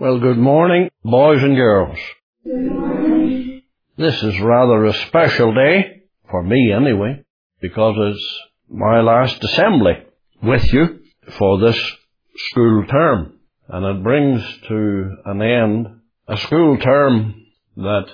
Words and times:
Well, 0.00 0.18
good 0.18 0.38
morning, 0.38 0.88
boys 1.04 1.42
and 1.42 1.54
girls. 1.54 1.98
This 3.98 4.22
is 4.22 4.40
rather 4.40 4.86
a 4.86 4.94
special 5.06 5.54
day, 5.54 6.04
for 6.30 6.42
me 6.42 6.72
anyway, 6.72 7.22
because 7.60 7.94
it's 7.98 8.40
my 8.70 9.02
last 9.02 9.44
assembly 9.44 9.92
with 10.42 10.64
you 10.72 11.00
for 11.38 11.60
this 11.60 11.78
school 12.36 12.86
term. 12.90 13.38
And 13.68 13.84
it 13.84 14.02
brings 14.02 14.42
to 14.68 15.16
an 15.26 15.42
end 15.42 16.00
a 16.26 16.38
school 16.38 16.78
term 16.78 17.44
that 17.76 18.06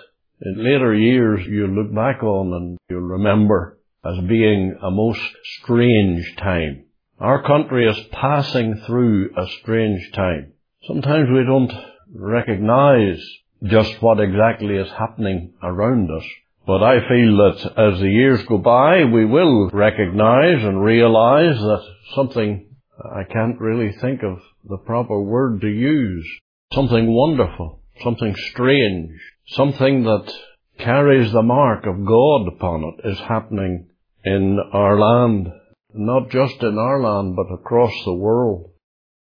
in 0.43 0.65
later 0.65 0.95
years 0.95 1.47
you'll 1.47 1.71
look 1.71 1.95
back 1.95 2.25
on 2.25 2.53
and 2.55 2.79
you'll 2.91 3.01
remember 3.03 3.79
as 4.05 4.19
being 4.29 4.77
a 4.83 4.91
most 4.91 5.23
strange 5.63 6.35
time. 6.37 6.87
Our 7.21 7.45
country 7.45 7.89
is 7.89 7.99
passing 8.13 8.83
through 8.85 9.31
a 9.37 9.47
strange 9.63 10.11
time. 10.13 10.55
Sometimes 10.87 11.29
we 11.31 11.45
don't 11.45 11.73
recognize 12.15 13.21
just 13.65 14.01
what 14.01 14.21
exactly 14.21 14.77
is 14.77 14.89
happening 14.91 15.53
around 15.63 16.11
us. 16.11 16.25
But 16.67 16.83
I 16.83 17.01
feel 17.09 17.37
that 17.39 17.73
as 17.77 18.01
the 18.01 18.09
years 18.09 18.45
go 18.45 18.59
by, 18.59 19.05
we 19.05 19.25
will 19.25 19.71
recognize 19.71 20.63
and 20.63 20.83
realize 20.83 21.59
that 21.59 21.83
something 22.15 22.69
I 23.05 23.25
can't 23.25 23.61
really 23.61 23.93
think 24.01 24.23
of 24.23 24.41
the 24.69 24.79
proper 24.79 25.21
word 25.21 25.61
to 25.63 25.69
use. 25.69 26.27
Something 26.73 27.13
wonderful, 27.13 27.81
something 28.03 28.35
strange, 28.51 29.11
something 29.49 30.05
that 30.05 30.33
carries 30.79 31.33
the 31.33 31.43
mark 31.43 31.87
of 31.87 32.05
God 32.05 32.49
upon 32.49 32.85
it 32.85 33.09
is 33.09 33.19
happening 33.21 33.89
in 34.25 34.59
our 34.73 34.99
land. 34.99 35.49
Not 35.93 36.31
just 36.31 36.63
in 36.63 36.79
our 36.79 37.01
land, 37.01 37.35
but 37.35 37.53
across 37.53 37.93
the 38.05 38.15
world. 38.15 38.71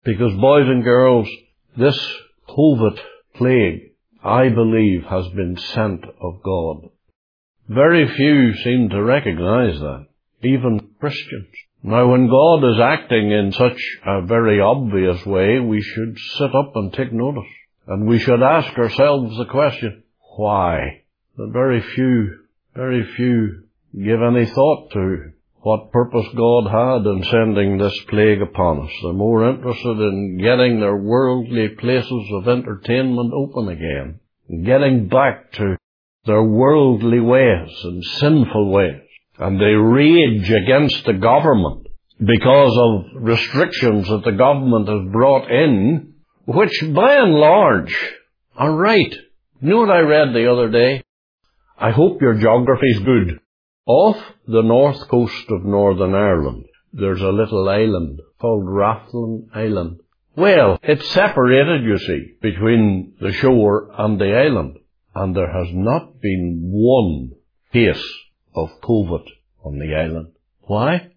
Because 0.04 0.32
boys 0.40 0.66
and 0.66 0.84
girls, 0.84 1.28
this 1.76 1.98
COVID 2.48 2.98
plague, 3.34 3.92
I 4.24 4.48
believe, 4.48 5.04
has 5.04 5.28
been 5.28 5.56
sent 5.56 6.04
of 6.04 6.42
God. 6.42 6.90
Very 7.68 8.08
few 8.08 8.54
seem 8.54 8.88
to 8.90 9.02
recognize 9.02 9.78
that, 9.78 10.06
even 10.42 10.90
Christians. 11.00 11.48
Now 11.82 12.08
when 12.10 12.28
God 12.28 12.64
is 12.64 12.80
acting 12.80 13.30
in 13.30 13.52
such 13.52 13.80
a 14.04 14.22
very 14.26 14.60
obvious 14.60 15.24
way, 15.26 15.60
we 15.60 15.82
should 15.82 16.16
sit 16.38 16.54
up 16.54 16.72
and 16.74 16.92
take 16.92 17.12
notice. 17.12 17.50
And 17.86 18.08
we 18.08 18.18
should 18.18 18.42
ask 18.42 18.76
ourselves 18.76 19.36
the 19.36 19.44
question, 19.44 20.02
why? 20.36 21.02
But 21.36 21.52
very 21.52 21.80
few, 21.80 22.38
very 22.74 23.04
few 23.16 23.64
give 23.94 24.20
any 24.22 24.46
thought 24.46 24.90
to 24.92 25.32
what 25.66 25.90
purpose 25.90 26.28
God 26.36 26.70
had 26.70 27.04
in 27.10 27.24
sending 27.24 27.76
this 27.76 27.98
plague 28.08 28.40
upon 28.40 28.86
us. 28.86 28.92
They're 29.02 29.12
more 29.12 29.50
interested 29.50 29.98
in 29.98 30.38
getting 30.40 30.78
their 30.78 30.94
worldly 30.94 31.70
places 31.70 32.24
of 32.34 32.46
entertainment 32.46 33.32
open 33.34 33.70
again, 33.70 34.20
getting 34.64 35.08
back 35.08 35.50
to 35.54 35.76
their 36.24 36.44
worldly 36.44 37.18
ways 37.18 37.68
and 37.82 38.04
sinful 38.20 38.70
ways. 38.70 39.02
And 39.40 39.60
they 39.60 39.74
rage 39.74 40.48
against 40.48 41.04
the 41.04 41.14
government 41.14 41.88
because 42.20 42.78
of 42.86 43.24
restrictions 43.24 44.06
that 44.06 44.22
the 44.24 44.38
government 44.38 44.88
has 44.88 45.12
brought 45.12 45.50
in, 45.50 46.14
which 46.44 46.80
by 46.94 47.16
and 47.16 47.34
large 47.34 47.92
are 48.56 48.72
right. 48.72 49.14
You 49.60 49.70
know 49.70 49.78
what 49.78 49.90
I 49.90 49.98
read 49.98 50.32
the 50.32 50.48
other 50.48 50.70
day? 50.70 51.02
I 51.76 51.90
hope 51.90 52.22
your 52.22 52.34
geography's 52.34 53.00
good. 53.00 53.40
Off 53.86 54.16
the 54.48 54.62
north 54.62 55.06
coast 55.06 55.44
of 55.48 55.64
Northern 55.64 56.12
Ireland, 56.12 56.64
there's 56.92 57.20
a 57.20 57.28
little 57.28 57.68
island 57.68 58.20
called 58.40 58.64
Rathlin 58.64 59.46
Island. 59.54 60.00
Well, 60.36 60.80
it's 60.82 61.08
separated, 61.12 61.84
you 61.84 61.96
see, 61.96 62.34
between 62.42 63.14
the 63.20 63.32
shore 63.32 63.90
and 63.96 64.20
the 64.20 64.34
island, 64.34 64.78
and 65.14 65.36
there 65.36 65.52
has 65.52 65.68
not 65.72 66.20
been 66.20 66.62
one 66.64 67.30
case 67.72 68.04
of 68.56 68.70
COVID 68.82 69.24
on 69.64 69.78
the 69.78 69.94
island. 69.94 70.32
Why? 70.62 71.12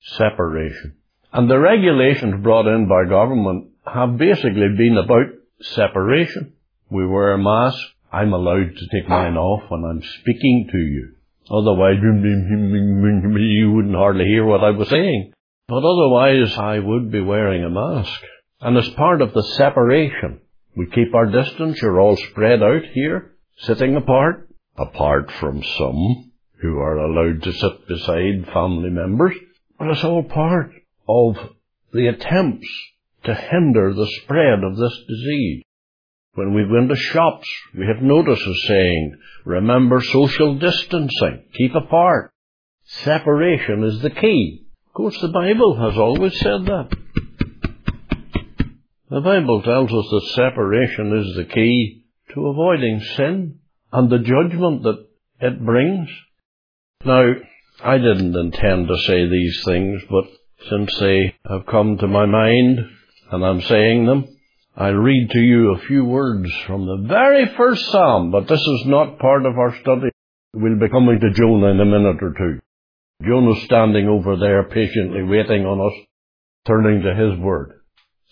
Separation. 0.00 0.96
And 1.34 1.50
the 1.50 1.58
regulations 1.58 2.42
brought 2.42 2.66
in 2.66 2.88
by 2.88 3.10
government 3.10 3.72
have 3.84 4.16
basically 4.16 4.68
been 4.74 4.96
about 4.96 5.26
separation. 5.60 6.54
We 6.90 7.06
wear 7.06 7.34
a 7.34 7.38
mask. 7.38 7.78
I'm 8.10 8.32
allowed 8.32 8.74
to 8.74 8.88
take 8.90 9.06
mine 9.06 9.36
off 9.36 9.70
when 9.70 9.84
I'm 9.84 10.02
speaking 10.20 10.68
to 10.72 10.78
you. 10.78 11.15
Otherwise, 11.50 11.96
you 12.02 13.72
wouldn't 13.72 13.94
hardly 13.94 14.24
hear 14.24 14.44
what 14.44 14.64
I 14.64 14.70
was 14.70 14.88
saying. 14.88 15.32
But 15.68 15.84
otherwise, 15.84 16.56
I 16.56 16.78
would 16.78 17.10
be 17.10 17.20
wearing 17.20 17.64
a 17.64 17.70
mask. 17.70 18.20
And 18.60 18.76
as 18.76 18.88
part 18.90 19.20
of 19.22 19.32
the 19.32 19.42
separation, 19.56 20.40
we 20.76 20.86
keep 20.86 21.14
our 21.14 21.26
distance. 21.26 21.80
You're 21.80 22.00
all 22.00 22.16
spread 22.16 22.62
out 22.62 22.82
here, 22.94 23.36
sitting 23.58 23.96
apart, 23.96 24.48
apart 24.76 25.30
from 25.32 25.62
some 25.62 26.32
who 26.60 26.78
are 26.78 26.98
allowed 26.98 27.42
to 27.42 27.52
sit 27.52 27.86
beside 27.88 28.46
family 28.52 28.90
members. 28.90 29.36
But 29.78 29.88
it's 29.88 30.04
all 30.04 30.22
part 30.24 30.72
of 31.08 31.36
the 31.92 32.08
attempts 32.08 32.68
to 33.24 33.34
hinder 33.34 33.92
the 33.92 34.08
spread 34.22 34.64
of 34.64 34.76
this 34.76 34.98
disease. 35.08 35.62
When 36.36 36.52
we 36.52 36.64
go 36.64 36.76
into 36.76 36.94
shops, 36.96 37.48
we 37.74 37.86
have 37.86 38.02
notices 38.02 38.64
saying, 38.68 39.16
remember 39.46 40.02
social 40.02 40.58
distancing, 40.58 41.44
keep 41.54 41.74
apart. 41.74 42.30
Separation 42.84 43.84
is 43.84 44.02
the 44.02 44.10
key. 44.10 44.66
Of 44.86 44.92
course, 44.92 45.18
the 45.22 45.28
Bible 45.28 45.76
has 45.80 45.98
always 45.98 46.38
said 46.38 46.66
that. 46.66 46.94
The 49.08 49.20
Bible 49.22 49.62
tells 49.62 49.90
us 49.90 50.10
that 50.10 50.32
separation 50.34 51.16
is 51.16 51.36
the 51.36 51.46
key 51.46 52.04
to 52.34 52.48
avoiding 52.48 53.00
sin 53.16 53.60
and 53.90 54.10
the 54.10 54.18
judgment 54.18 54.82
that 54.82 55.06
it 55.40 55.64
brings. 55.64 56.10
Now, 57.02 57.32
I 57.82 57.96
didn't 57.96 58.36
intend 58.36 58.88
to 58.88 58.98
say 59.06 59.26
these 59.26 59.62
things, 59.64 60.02
but 60.10 60.24
since 60.68 60.98
they 60.98 61.34
have 61.48 61.64
come 61.64 61.96
to 61.96 62.06
my 62.06 62.26
mind 62.26 62.80
and 63.30 63.42
I'm 63.44 63.62
saying 63.62 64.04
them, 64.04 64.35
I'll 64.78 64.92
read 64.92 65.30
to 65.30 65.38
you 65.38 65.72
a 65.72 65.86
few 65.86 66.04
words 66.04 66.52
from 66.66 66.84
the 66.84 67.08
very 67.08 67.46
first 67.56 67.82
psalm, 67.90 68.30
but 68.30 68.46
this 68.46 68.60
is 68.60 68.82
not 68.84 69.18
part 69.18 69.46
of 69.46 69.56
our 69.56 69.74
study. 69.80 70.10
We'll 70.52 70.78
be 70.78 70.90
coming 70.90 71.18
to 71.18 71.32
Jonah 71.32 71.68
in 71.68 71.80
a 71.80 71.86
minute 71.86 72.18
or 72.20 72.34
two. 72.36 72.58
Jonah's 73.26 73.62
standing 73.64 74.06
over 74.06 74.36
there 74.36 74.64
patiently 74.64 75.22
waiting 75.22 75.64
on 75.64 75.80
us, 75.80 76.06
turning 76.66 77.00
to 77.02 77.14
his 77.14 77.40
word. 77.40 77.80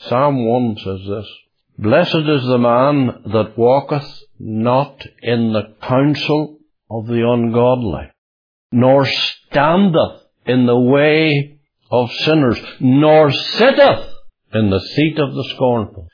Psalm 0.00 0.46
1 0.46 0.76
says 0.84 1.00
this, 1.08 1.26
Blessed 1.78 2.28
is 2.28 2.42
the 2.42 2.58
man 2.58 3.22
that 3.32 3.56
walketh 3.56 4.06
not 4.38 5.02
in 5.22 5.54
the 5.54 5.74
counsel 5.80 6.58
of 6.90 7.06
the 7.06 7.26
ungodly, 7.26 8.10
nor 8.70 9.06
standeth 9.06 10.20
in 10.44 10.66
the 10.66 10.78
way 10.78 11.58
of 11.90 12.12
sinners, 12.12 12.60
nor 12.80 13.32
sitteth 13.32 14.10
in 14.52 14.68
the 14.68 14.80
seat 14.80 15.18
of 15.18 15.32
the 15.32 15.50
scornful. 15.54 16.08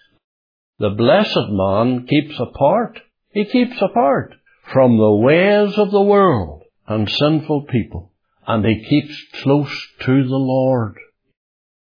The 0.81 0.89
blessed 0.89 1.51
man 1.51 2.07
keeps 2.07 2.41
apart. 2.41 2.99
He 3.33 3.45
keeps 3.45 3.77
apart 3.83 4.35
from 4.73 4.97
the 4.97 5.13
ways 5.13 5.77
of 5.77 5.91
the 5.91 6.01
world 6.01 6.63
and 6.89 7.07
sinful 7.07 7.67
people. 7.71 8.13
And 8.47 8.65
he 8.65 8.83
keeps 8.89 9.15
close 9.43 9.71
to 10.07 10.25
the 10.27 10.37
Lord. 10.37 10.97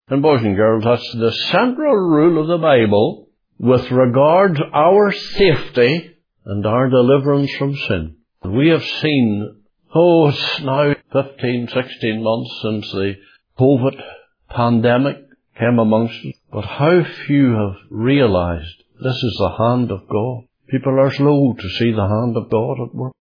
And 0.07 0.21
boys 0.21 0.43
and 0.43 0.55
girls, 0.55 0.85
that's 0.85 1.11
the 1.11 1.33
central 1.51 1.93
rule 1.93 2.41
of 2.41 2.47
the 2.47 2.57
Bible 2.57 3.27
with 3.59 3.91
regard 3.91 4.55
to 4.55 4.63
our 4.73 5.11
safety 5.11 6.15
and 6.45 6.65
our 6.65 6.89
deliverance 6.89 7.51
from 7.57 7.75
sin. 7.75 8.15
We 8.45 8.69
have 8.69 8.85
seen, 9.01 9.57
oh, 9.93 10.29
it's 10.29 10.61
now 10.61 10.95
15, 11.11 11.67
16 11.67 12.23
months 12.23 12.59
since 12.61 12.91
the 12.93 13.15
COVID 13.59 14.01
pandemic 14.49 15.17
came 15.59 15.79
amongst 15.79 16.25
us, 16.25 16.33
but 16.49 16.63
how 16.63 17.03
few 17.27 17.51
have 17.55 17.75
realized 17.89 18.83
this 19.03 19.15
is 19.15 19.35
the 19.39 19.55
hand 19.57 19.91
of 19.91 20.07
God. 20.07 20.43
People 20.69 20.99
are 20.99 21.13
slow 21.13 21.53
to 21.53 21.69
see 21.77 21.91
the 21.91 22.07
hand 22.07 22.37
of 22.37 22.49
God 22.49 22.77
at 22.81 22.95
work. 22.95 23.13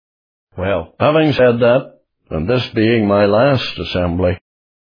Well, 0.57 0.95
having 0.99 1.33
said 1.33 1.59
that, 1.61 2.01
and 2.31 2.49
this 2.49 2.67
being 2.69 3.07
my 3.07 3.27
last 3.27 3.79
assembly, 3.79 4.39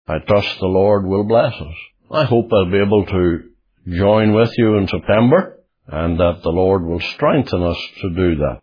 I 0.07 0.19
trust 0.19 0.59
the 0.59 0.65
Lord 0.65 1.05
will 1.05 1.23
bless 1.23 1.53
us. 1.53 1.75
I 2.11 2.25
hope 2.25 2.49
I'll 2.51 2.69
be 2.69 2.81
able 2.81 3.05
to 3.05 3.39
join 3.87 4.33
with 4.33 4.51
you 4.57 4.77
in 4.77 4.87
September, 4.87 5.59
and 5.87 6.19
that 6.19 6.41
the 6.43 6.49
Lord 6.49 6.83
will 6.83 6.99
strengthen 6.99 7.63
us 7.63 7.77
to 8.01 8.09
do 8.09 8.35
that. 8.35 8.59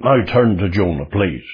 Now 0.00 0.24
turn 0.32 0.56
to 0.56 0.70
Jonah, 0.70 1.06
please. 1.06 1.44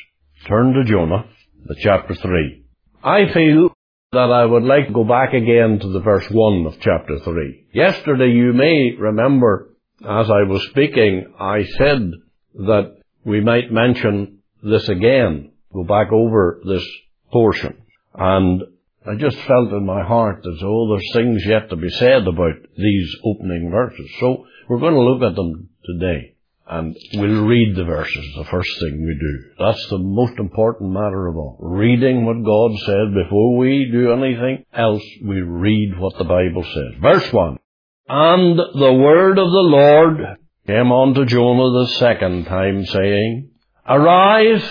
Turn 0.47 0.73
to 0.73 0.85
Jonah, 0.85 1.27
the 1.67 1.77
chapter 1.83 2.15
3. 2.15 2.65
I 3.03 3.33
feel 3.33 3.71
that 4.13 4.31
I 4.31 4.45
would 4.45 4.63
like 4.63 4.87
to 4.87 4.93
go 4.93 5.05
back 5.05 5.35
again 5.35 5.81
to 5.81 5.89
the 5.89 6.01
verse 6.01 6.27
1 6.31 6.67
of 6.67 6.81
chapter 6.81 7.19
3. 7.19 7.67
Yesterday 7.73 8.31
you 8.31 8.53
may 8.53 8.97
remember 8.99 9.76
as 10.03 10.31
I 10.31 10.43
was 10.43 10.67
speaking, 10.71 11.35
I 11.39 11.65
said 11.79 12.11
that 12.55 12.97
we 13.25 13.41
might 13.41 13.73
mention 13.73 14.39
this 14.63 14.89
again, 14.89 15.53
go 15.73 15.85
back 15.85 16.13
over 16.13 16.61
this 16.67 16.87
portion. 17.33 17.83
And 18.15 18.63
I 19.07 19.15
just 19.17 19.39
felt 19.43 19.73
in 19.73 19.87
my 19.87 20.03
heart 20.03 20.43
that, 20.43 20.59
oh, 20.63 20.89
there's 20.91 21.13
things 21.13 21.43
yet 21.47 21.71
to 21.71 21.77
be 21.77 21.91
said 21.91 22.27
about 22.27 22.57
these 22.77 23.17
opening 23.25 23.71
verses. 23.71 24.11
So 24.21 24.47
we're 24.69 24.81
going 24.81 24.95
to 24.95 25.01
look 25.01 25.23
at 25.23 25.37
them 25.37 25.69
today. 25.85 26.35
And 26.69 26.97
we'll 27.15 27.47
read 27.47 27.77
the 27.77 27.85
verses, 27.85 28.35
the 28.37 28.45
first 28.51 28.71
thing 28.81 29.01
we 29.01 29.15
do. 29.15 29.65
That's 29.65 29.87
the 29.89 29.99
most 29.99 30.37
important 30.41 30.91
matter 30.91 31.29
of 31.29 31.37
all. 31.37 31.57
Reading 31.61 32.27
what 32.27 32.45
God 32.45 32.77
said 32.85 33.15
before 33.15 33.57
we 33.57 33.89
do 33.93 34.13
anything 34.13 34.65
else, 34.75 35.03
we 35.25 35.41
read 35.43 35.97
what 35.97 36.19
the 36.19 36.25
Bible 36.25 36.65
says. 36.65 37.01
Verse 37.01 37.33
1. 37.33 37.59
And 38.09 38.57
the 38.59 38.93
word 38.93 39.39
of 39.39 39.51
the 39.51 39.69
Lord 39.69 40.39
came 40.67 40.93
unto 40.93 41.25
Jonah 41.25 41.71
the 41.81 41.89
second 41.99 42.45
time, 42.45 42.85
saying, 42.87 43.51
Arise, 43.89 44.63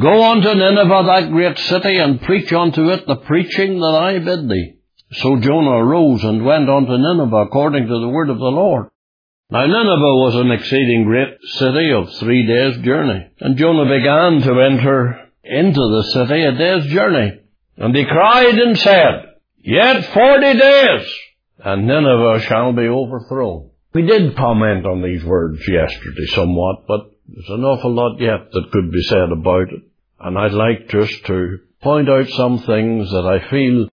go 0.00 0.30
unto 0.30 0.54
Nineveh, 0.54 1.02
that 1.06 1.30
great 1.32 1.58
city, 1.58 1.96
and 1.96 2.22
preach 2.22 2.52
unto 2.52 2.90
it 2.90 3.06
the 3.06 3.16
preaching 3.16 3.80
that 3.80 3.96
I 4.00 4.18
bid 4.18 4.48
thee. 4.48 4.74
So 5.12 5.36
Jonah 5.40 5.84
arose 5.84 6.22
and 6.22 6.44
went 6.44 6.70
unto 6.70 6.96
Nineveh 6.96 7.44
according 7.46 7.88
to 7.88 8.00
the 8.00 8.08
word 8.08 8.30
of 8.30 8.38
the 8.38 8.44
Lord. 8.44 8.90
Now 9.50 9.66
Nineveh 9.66 10.16
was 10.22 10.36
an 10.36 10.52
exceeding 10.52 11.04
great 11.04 11.38
city 11.42 11.92
of 11.92 12.12
three 12.14 12.46
days' 12.46 12.84
journey, 12.84 13.26
and 13.40 13.56
Jonah 13.56 13.86
began 13.86 14.42
to 14.42 14.60
enter 14.60 15.28
into 15.42 15.80
the 15.80 16.04
city 16.12 16.44
a 16.44 16.52
day's 16.52 16.92
journey. 16.92 17.40
And 17.76 17.96
he 17.96 18.04
cried 18.04 18.54
and 18.54 18.78
said, 18.78 19.26
Yet 19.58 20.04
forty 20.14 20.56
days, 20.56 21.12
and 21.64 21.86
Nineveh 21.86 22.40
shall 22.40 22.72
be 22.72 22.88
overthrown. 22.88 23.70
We 23.92 24.02
did 24.02 24.36
comment 24.36 24.86
on 24.86 25.02
these 25.02 25.24
words 25.24 25.60
yesterday 25.66 26.26
somewhat, 26.28 26.86
but 26.86 27.10
there's 27.26 27.58
an 27.58 27.64
awful 27.64 27.92
lot 27.94 28.20
yet 28.20 28.50
that 28.52 28.70
could 28.72 28.90
be 28.90 29.02
said 29.02 29.32
about 29.32 29.72
it. 29.72 29.82
And 30.20 30.38
I'd 30.38 30.52
like 30.52 30.88
just 30.88 31.24
to 31.26 31.58
point 31.82 32.08
out 32.08 32.28
some 32.28 32.58
things 32.58 33.10
that 33.10 33.26
I 33.26 33.50
feel 33.50 33.88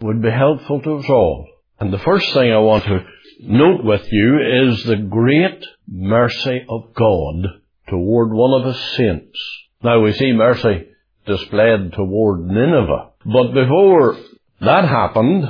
would 0.00 0.22
be 0.22 0.30
helpful 0.30 0.80
to 0.82 0.96
us 0.96 1.08
all. 1.08 1.48
And 1.80 1.92
the 1.92 1.98
first 1.98 2.32
thing 2.32 2.52
I 2.52 2.58
want 2.58 2.84
to 2.84 3.04
note 3.40 3.84
with 3.84 4.06
you 4.10 4.70
is 4.70 4.84
the 4.84 4.96
great 4.96 5.64
mercy 5.88 6.64
of 6.68 6.94
God 6.94 7.46
toward 7.88 8.32
one 8.32 8.60
of 8.60 8.66
his 8.66 8.80
saints. 8.96 9.38
Now 9.82 10.00
we 10.00 10.12
see 10.12 10.32
mercy 10.32 10.88
displayed 11.26 11.92
toward 11.92 12.46
Nineveh. 12.46 13.10
But 13.24 13.52
before 13.52 14.16
that 14.60 14.84
happened, 14.84 15.44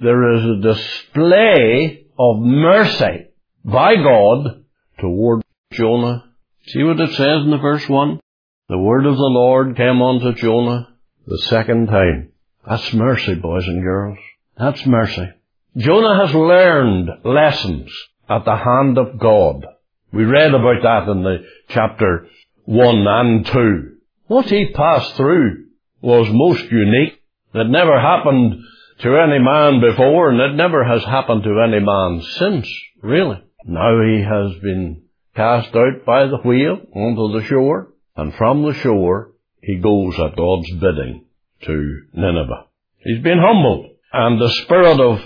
there 0.00 0.32
is 0.34 0.44
a 0.44 0.60
display 0.62 2.06
of 2.18 2.38
mercy 2.40 3.26
by 3.64 3.96
God 3.96 4.64
toward 5.00 5.42
Jonah. 5.72 6.24
See 6.66 6.82
what 6.82 7.00
it 7.00 7.10
says 7.10 7.42
in 7.44 7.50
the 7.50 7.58
verse 7.58 7.88
1? 7.88 8.20
The 8.68 8.78
word 8.78 9.06
of 9.06 9.16
the 9.16 9.22
Lord 9.22 9.76
came 9.76 10.02
unto 10.02 10.32
Jonah 10.34 10.88
the 11.26 11.38
second 11.48 11.86
time. 11.86 12.32
That's 12.68 12.92
mercy, 12.92 13.34
boys 13.34 13.66
and 13.66 13.82
girls. 13.82 14.18
That's 14.58 14.84
mercy. 14.86 15.28
Jonah 15.76 16.26
has 16.26 16.34
learned 16.34 17.10
lessons 17.24 17.90
at 18.28 18.44
the 18.44 18.56
hand 18.56 18.98
of 18.98 19.18
God. 19.18 19.66
We 20.12 20.24
read 20.24 20.54
about 20.54 20.82
that 20.82 21.10
in 21.10 21.22
the 21.22 21.44
chapter 21.68 22.28
1 22.64 23.06
and 23.06 23.46
2. 23.46 23.96
What 24.26 24.46
he 24.46 24.72
passed 24.72 25.14
through 25.14 25.66
was 26.00 26.26
most 26.30 26.64
unique. 26.70 27.20
It 27.54 27.68
never 27.68 28.00
happened 28.00 28.62
to 29.00 29.16
any 29.16 29.38
man 29.38 29.80
before 29.80 30.30
and 30.30 30.40
it 30.40 30.54
never 30.56 30.84
has 30.84 31.04
happened 31.04 31.42
to 31.44 31.60
any 31.60 31.80
man 31.80 32.22
since, 32.38 32.68
really. 33.02 33.42
Now 33.64 34.00
he 34.02 34.22
has 34.22 34.60
been 34.62 35.02
cast 35.34 35.74
out 35.74 36.04
by 36.06 36.26
the 36.26 36.38
wheel 36.38 36.78
onto 36.94 37.38
the 37.38 37.46
shore 37.46 37.88
and 38.16 38.34
from 38.34 38.62
the 38.62 38.74
shore 38.74 39.32
he 39.60 39.76
goes 39.76 40.14
at 40.18 40.36
God's 40.36 40.70
bidding 40.80 41.24
to 41.62 42.02
Nineveh. 42.14 42.66
He's 42.98 43.22
been 43.22 43.38
humbled 43.38 43.90
and 44.12 44.40
the 44.40 44.50
spirit 44.62 45.00
of 45.00 45.20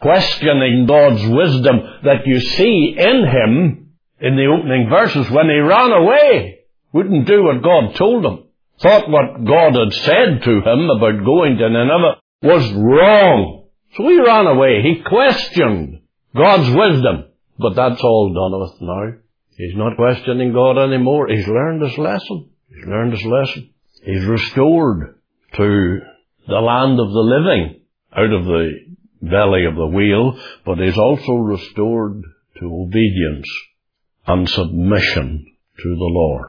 questioning 0.00 0.86
God's 0.86 1.26
wisdom 1.26 1.80
that 2.04 2.26
you 2.26 2.38
see 2.38 2.94
in 2.96 3.26
him 3.26 3.90
in 4.20 4.36
the 4.36 4.46
opening 4.46 4.88
verses 4.88 5.28
when 5.30 5.46
he 5.46 5.58
ran 5.58 5.90
away, 5.92 6.60
wouldn't 6.92 7.26
do 7.26 7.42
what 7.42 7.62
God 7.62 7.96
told 7.96 8.24
him, 8.24 8.44
thought 8.80 9.10
what 9.10 9.44
God 9.44 9.74
had 9.74 9.92
said 9.92 10.42
to 10.44 10.60
him 10.60 10.90
about 10.90 11.24
going 11.24 11.56
to 11.56 11.68
Nineveh 11.68 12.20
was 12.42 12.72
wrong. 12.72 13.64
So 13.96 14.02
he 14.08 14.20
ran 14.20 14.46
away. 14.46 14.82
He 14.82 15.02
questioned 15.02 16.00
God's 16.36 16.68
wisdom. 16.68 17.24
But 17.58 17.74
that's 17.74 18.00
all 18.02 18.32
done 18.32 18.60
with 18.60 18.80
now. 18.80 19.18
He's 19.56 19.74
not 19.74 19.96
questioning 19.96 20.52
God 20.52 20.78
anymore. 20.78 21.26
He's 21.28 21.48
learned 21.48 21.82
his 21.82 21.98
lesson. 21.98 22.50
He's 22.68 22.86
learned 22.86 23.12
his 23.12 23.24
lesson. 23.24 23.70
He's 24.04 24.24
restored 24.24 25.18
to 25.54 25.98
the 26.46 26.54
land 26.54 27.00
of 27.00 27.08
the 27.08 27.18
living 27.18 27.80
out 28.16 28.32
of 28.32 28.44
the 28.44 28.70
belly 29.20 29.64
of 29.64 29.74
the 29.74 29.86
wheel, 29.86 30.40
but 30.64 30.80
is 30.80 30.96
also 30.96 31.32
restored 31.32 32.22
to 32.60 32.66
obedience 32.66 33.48
and 34.26 34.48
submission 34.48 35.46
to 35.76 35.88
the 35.88 36.10
Lord. 36.12 36.46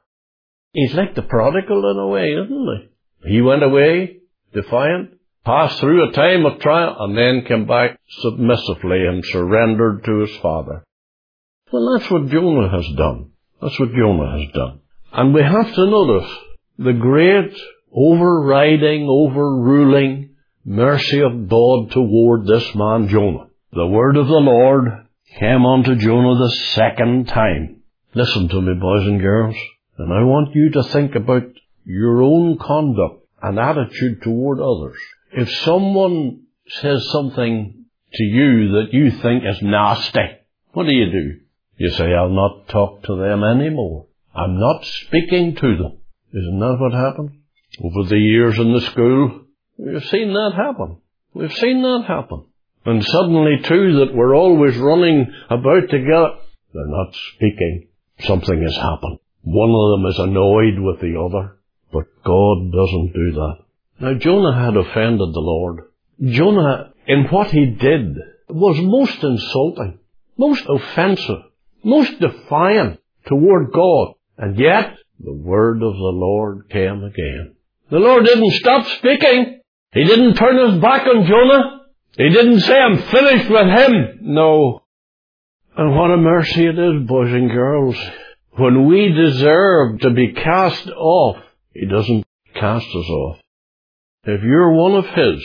He's 0.73 0.93
like 0.93 1.15
the 1.15 1.23
prodigal 1.23 1.89
in 1.91 1.97
a 1.97 2.07
way, 2.07 2.33
isn't 2.33 2.89
he? 3.23 3.33
He 3.33 3.41
went 3.41 3.63
away 3.63 4.17
defiant, 4.53 5.18
passed 5.45 5.79
through 5.79 6.09
a 6.09 6.13
time 6.13 6.45
of 6.45 6.59
trial, 6.59 6.95
and 6.99 7.17
then 7.17 7.45
came 7.45 7.65
back 7.65 7.99
submissively 8.21 9.05
and 9.05 9.23
surrendered 9.25 10.03
to 10.05 10.19
his 10.19 10.35
father. 10.41 10.83
Well, 11.71 11.97
that's 11.97 12.11
what 12.11 12.27
Jonah 12.27 12.69
has 12.69 12.87
done. 12.97 13.31
That's 13.61 13.79
what 13.79 13.93
Jonah 13.93 14.39
has 14.39 14.51
done. 14.53 14.79
And 15.11 15.33
we 15.33 15.41
have 15.41 15.73
to 15.73 15.85
notice 15.85 16.31
the 16.77 16.93
great 16.93 17.57
overriding, 17.91 19.07
overruling 19.09 20.35
mercy 20.65 21.21
of 21.21 21.49
God 21.49 21.91
toward 21.91 22.45
this 22.45 22.75
man 22.75 23.07
Jonah. 23.07 23.47
The 23.71 23.87
word 23.87 24.17
of 24.17 24.27
the 24.27 24.33
Lord 24.33 24.85
came 25.37 25.65
unto 25.65 25.95
Jonah 25.95 26.39
the 26.39 26.51
second 26.73 27.27
time. 27.27 27.81
Listen 28.13 28.49
to 28.49 28.61
me, 28.61 28.73
boys 28.79 29.05
and 29.05 29.21
girls, 29.21 29.55
and 29.97 30.11
I 30.11 30.23
want 30.23 30.55
you 30.55 30.71
to 30.71 30.83
think 30.83 31.15
about 31.15 31.43
your 31.85 32.21
own 32.21 32.57
conduct 32.57 33.27
and 33.41 33.59
attitude 33.59 34.21
toward 34.23 34.59
others. 34.59 34.97
If 35.31 35.49
someone 35.63 36.43
says 36.67 37.07
something 37.11 37.85
to 38.13 38.23
you 38.23 38.71
that 38.73 38.93
you 38.93 39.11
think 39.21 39.43
is 39.45 39.61
nasty, 39.61 40.37
what 40.73 40.85
do 40.85 40.91
you 40.91 41.11
do? 41.11 41.39
You 41.77 41.89
say, 41.91 42.13
I'll 42.13 42.29
not 42.29 42.67
talk 42.69 43.03
to 43.03 43.15
them 43.15 43.43
anymore. 43.43 44.07
I'm 44.35 44.59
not 44.59 44.85
speaking 44.85 45.55
to 45.55 45.77
them. 45.77 45.97
Isn't 46.33 46.59
that 46.59 46.77
what 46.79 46.93
happened? 46.93 47.39
Over 47.83 48.09
the 48.09 48.17
years 48.17 48.57
in 48.59 48.73
the 48.73 48.81
school, 48.81 49.45
We've 49.79 50.03
seen 50.03 50.33
that 50.33 50.51
happen. 50.57 50.97
We've 51.33 51.53
seen 51.53 51.81
that 51.83 52.03
happen. 52.05 52.43
And 52.85 53.01
suddenly 53.05 53.59
too 53.63 53.99
that 53.99 54.13
we're 54.13 54.35
always 54.35 54.77
running 54.77 55.33
about 55.49 55.89
together, 55.89 56.31
they're 56.73 56.87
not 56.87 57.15
speaking. 57.35 57.87
Something 58.19 58.61
has 58.61 58.75
happened. 58.75 59.19
One 59.43 59.69
of 59.69 59.99
them 59.99 60.09
is 60.09 60.19
annoyed 60.19 60.79
with 60.79 60.99
the 60.99 61.17
other, 61.17 61.57
but 61.93 62.07
God 62.25 62.73
doesn't 62.73 63.13
do 63.13 63.31
that. 63.39 63.57
Now 63.99 64.13
Jonah 64.13 64.65
had 64.65 64.77
offended 64.77 65.33
the 65.33 65.39
Lord. 65.39 65.83
Jonah, 66.23 66.93
in 67.05 67.25
what 67.25 67.51
he 67.51 67.65
did, 67.65 68.17
was 68.49 68.79
most 68.79 69.23
insulting, 69.23 69.99
most 70.37 70.65
offensive, 70.67 71.43
most 71.83 72.19
defiant 72.19 72.99
toward 73.27 73.71
God. 73.71 74.13
And 74.37 74.57
yet, 74.57 74.97
the 75.19 75.33
word 75.33 75.83
of 75.83 75.93
the 75.93 76.13
Lord 76.13 76.69
came 76.69 77.03
again. 77.03 77.55
The 77.91 77.99
Lord 77.99 78.25
didn't 78.25 78.51
stop 78.53 78.85
speaking. 78.97 79.61
He 79.91 80.03
didn't 80.05 80.35
turn 80.35 80.71
his 80.71 80.81
back 80.81 81.05
on 81.07 81.25
Jonah. 81.25 81.81
He 82.15 82.29
didn't 82.29 82.61
say, 82.61 82.79
I'm 82.79 82.97
finished 82.97 83.49
with 83.49 83.67
him. 83.67 84.19
No. 84.21 84.81
And 85.75 85.95
what 85.95 86.11
a 86.11 86.17
mercy 86.17 86.65
it 86.65 86.77
is, 86.77 87.07
boys 87.07 87.33
and 87.33 87.49
girls. 87.49 87.97
When 88.51 88.87
we 88.87 89.09
deserve 89.09 89.99
to 90.01 90.11
be 90.11 90.33
cast 90.33 90.87
off, 90.89 91.37
He 91.73 91.85
doesn't 91.85 92.25
cast 92.53 92.87
us 92.87 93.09
off. 93.09 93.39
If 94.23 94.43
you're 94.43 94.73
one 94.73 94.95
of 94.95 95.05
His, 95.05 95.43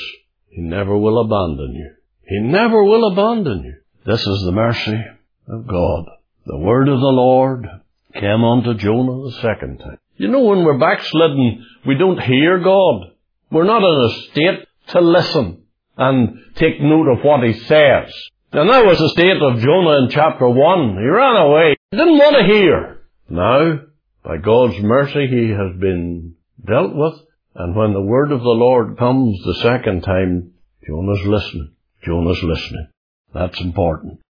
He 0.49 0.61
never 0.61 0.97
will 0.97 1.21
abandon 1.21 1.75
you. 1.75 1.91
He 2.27 2.41
never 2.41 2.83
will 2.83 3.13
abandon 3.13 3.63
you. 3.65 3.75
This 4.05 4.21
is 4.21 4.43
the 4.45 4.53
mercy 4.53 5.01
of 5.49 5.67
God. 5.67 6.05
The 6.47 6.59
word 6.59 6.89
of 6.89 7.01
the 7.01 7.07
Lord 7.07 7.67
came 8.15 8.45
unto 8.45 8.75
Jonah 8.75 9.31
the 9.31 9.39
second 9.41 9.79
time. 9.79 9.99
You 10.17 10.29
know, 10.29 10.43
when 10.45 10.65
we're 10.65 10.79
backslidden, 10.79 11.67
we 11.87 11.97
don't 11.97 12.21
hear 12.21 12.59
God. 12.61 13.13
We're 13.51 13.65
not 13.65 13.83
in 13.83 14.11
a 14.11 14.31
state 14.31 14.69
to 14.89 15.01
listen 15.01 15.63
and 15.97 16.39
take 16.57 16.81
note 16.81 17.09
of 17.09 17.25
what 17.25 17.43
he 17.45 17.53
says. 17.53 18.13
And 18.53 18.71
that 18.71 18.85
was 18.85 18.99
the 18.99 19.09
state 19.11 19.41
of 19.41 19.61
Jonah 19.61 20.05
in 20.05 20.11
chapter 20.11 20.49
1. 20.49 20.97
He 20.97 21.09
ran 21.09 21.37
away. 21.37 21.77
He 21.91 21.97
didn't 21.97 22.19
want 22.19 22.37
to 22.37 22.55
hear. 22.55 23.01
Now, 23.29 23.81
by 24.25 24.37
God's 24.39 24.79
mercy, 24.81 25.27
he 25.27 25.51
has 25.51 25.79
been 25.81 26.35
dealt 26.65 26.95
with. 26.95 27.15
And 27.55 27.77
when 27.77 27.93
the 27.93 28.01
word 28.01 28.33
of 28.33 28.41
the 28.41 28.49
Lord 28.49 28.99
comes 28.99 29.39
the 29.45 29.55
second 29.63 30.03
time, 30.03 30.53
Jonah's 30.87 31.25
listening. 31.25 31.73
Jonah's 32.05 32.43
listening. 32.43 32.89
That's 33.33 33.61
important. 33.61 34.21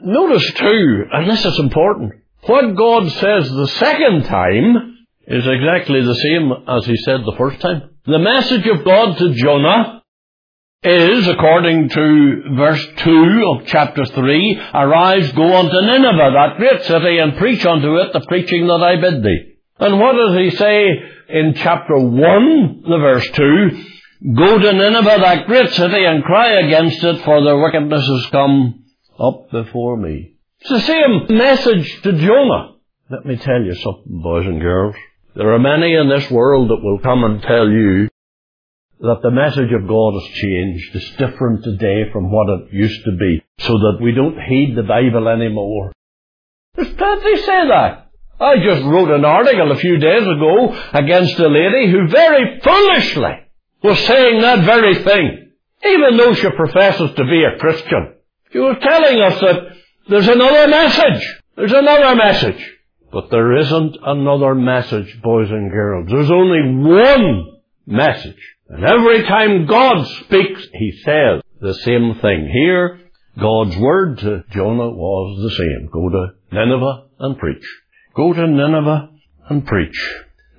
Notice 0.00 0.52
too, 0.54 1.04
and 1.12 1.30
this 1.30 1.44
is 1.44 1.58
important, 1.60 2.14
what 2.42 2.76
God 2.76 3.10
says 3.10 3.48
the 3.48 3.68
second 3.78 4.24
time 4.24 4.96
is 5.26 5.46
exactly 5.46 6.02
the 6.02 6.14
same 6.14 6.52
as 6.68 6.84
he 6.84 6.96
said 6.96 7.20
the 7.24 7.36
first 7.38 7.60
time. 7.60 7.90
The 8.04 8.18
message 8.18 8.66
of 8.66 8.84
God 8.84 9.16
to 9.18 9.34
Jonah 9.34 10.02
is, 10.82 11.26
according 11.28 11.88
to 11.88 12.42
verse 12.56 12.86
2 12.98 13.54
of 13.54 13.66
chapter 13.66 14.04
3, 14.04 14.60
Arise, 14.74 15.32
go 15.32 15.56
unto 15.56 15.80
Nineveh, 15.80 16.32
that 16.34 16.56
great 16.58 16.82
city, 16.84 17.18
and 17.18 17.38
preach 17.38 17.64
unto 17.64 17.96
it 17.96 18.12
the 18.12 18.26
preaching 18.28 18.66
that 18.66 18.82
I 18.82 19.00
bid 19.00 19.22
thee. 19.22 19.54
And 19.78 19.98
what 19.98 20.12
does 20.12 20.36
he 20.36 20.50
say 20.50 20.88
in 21.34 21.54
chapter 21.56 21.98
1, 21.98 22.82
the 22.88 22.98
verse 22.98 23.28
2? 23.32 23.84
Go 24.36 24.58
to 24.58 24.72
Nineveh, 24.72 25.18
that 25.20 25.46
great 25.46 25.70
city, 25.70 26.04
and 26.04 26.22
cry 26.22 26.60
against 26.60 27.02
it, 27.02 27.24
for 27.24 27.42
their 27.42 27.58
wickedness 27.58 28.06
has 28.06 28.26
come 28.30 28.84
up 29.18 29.50
before 29.50 29.96
me. 29.96 30.36
It's 30.60 30.70
the 30.70 30.80
same 30.80 31.36
message 31.36 32.02
to 32.02 32.12
Jonah. 32.12 32.76
Let 33.10 33.26
me 33.26 33.36
tell 33.36 33.60
you 33.60 33.74
something, 33.74 34.22
boys 34.22 34.46
and 34.46 34.60
girls. 34.60 34.94
There 35.34 35.52
are 35.52 35.58
many 35.58 35.92
in 35.92 36.08
this 36.08 36.30
world 36.30 36.70
that 36.70 36.82
will 36.82 37.00
come 37.00 37.24
and 37.24 37.42
tell 37.42 37.68
you 37.68 38.08
that 39.00 39.20
the 39.22 39.32
message 39.32 39.72
of 39.72 39.88
God 39.88 40.14
has 40.14 40.38
changed. 40.38 40.94
It's 40.94 41.16
different 41.16 41.64
today 41.64 42.10
from 42.12 42.30
what 42.30 42.48
it 42.48 42.72
used 42.72 43.04
to 43.04 43.16
be, 43.18 43.42
so 43.58 43.72
that 43.72 43.98
we 44.00 44.12
don't 44.12 44.40
heed 44.40 44.76
the 44.76 44.84
Bible 44.84 45.28
anymore. 45.28 45.92
There's 46.76 46.94
plenty 46.94 47.36
say 47.38 47.68
that. 47.68 48.03
I 48.44 48.56
just 48.62 48.84
wrote 48.84 49.10
an 49.10 49.24
article 49.24 49.72
a 49.72 49.76
few 49.76 49.96
days 49.96 50.22
ago 50.22 50.76
against 50.92 51.38
a 51.38 51.48
lady 51.48 51.90
who 51.90 52.08
very 52.08 52.60
foolishly 52.60 53.36
was 53.82 53.98
saying 54.00 54.40
that 54.42 54.64
very 54.64 55.02
thing, 55.02 55.52
even 55.84 56.16
though 56.18 56.34
she 56.34 56.50
professes 56.50 57.10
to 57.16 57.24
be 57.24 57.42
a 57.42 57.58
Christian. 57.58 58.14
She 58.52 58.58
was 58.58 58.76
telling 58.82 59.20
us 59.20 59.40
that 59.40 59.60
there's 60.08 60.28
another 60.28 60.68
message. 60.68 61.40
There's 61.56 61.72
another 61.72 62.14
message. 62.16 62.72
But 63.10 63.30
there 63.30 63.56
isn't 63.58 63.96
another 64.04 64.54
message, 64.54 65.22
boys 65.22 65.48
and 65.50 65.70
girls. 65.70 66.08
There's 66.10 66.30
only 66.30 66.86
one 66.86 67.60
message. 67.86 68.42
And 68.68 68.84
every 68.84 69.22
time 69.22 69.66
God 69.66 70.06
speaks, 70.24 70.66
He 70.72 70.92
says 71.04 71.40
the 71.60 71.74
same 71.84 72.18
thing. 72.20 72.50
Here, 72.52 73.00
God's 73.40 73.76
word 73.78 74.18
to 74.18 74.44
Jonah 74.50 74.90
was 74.90 75.42
the 75.42 75.56
same. 75.56 75.88
Go 75.90 76.08
to 76.10 76.26
Nineveh 76.52 77.04
and 77.20 77.38
preach. 77.38 77.64
Go 78.14 78.32
to 78.32 78.46
Nineveh 78.46 79.10
and 79.48 79.66
preach. 79.66 79.98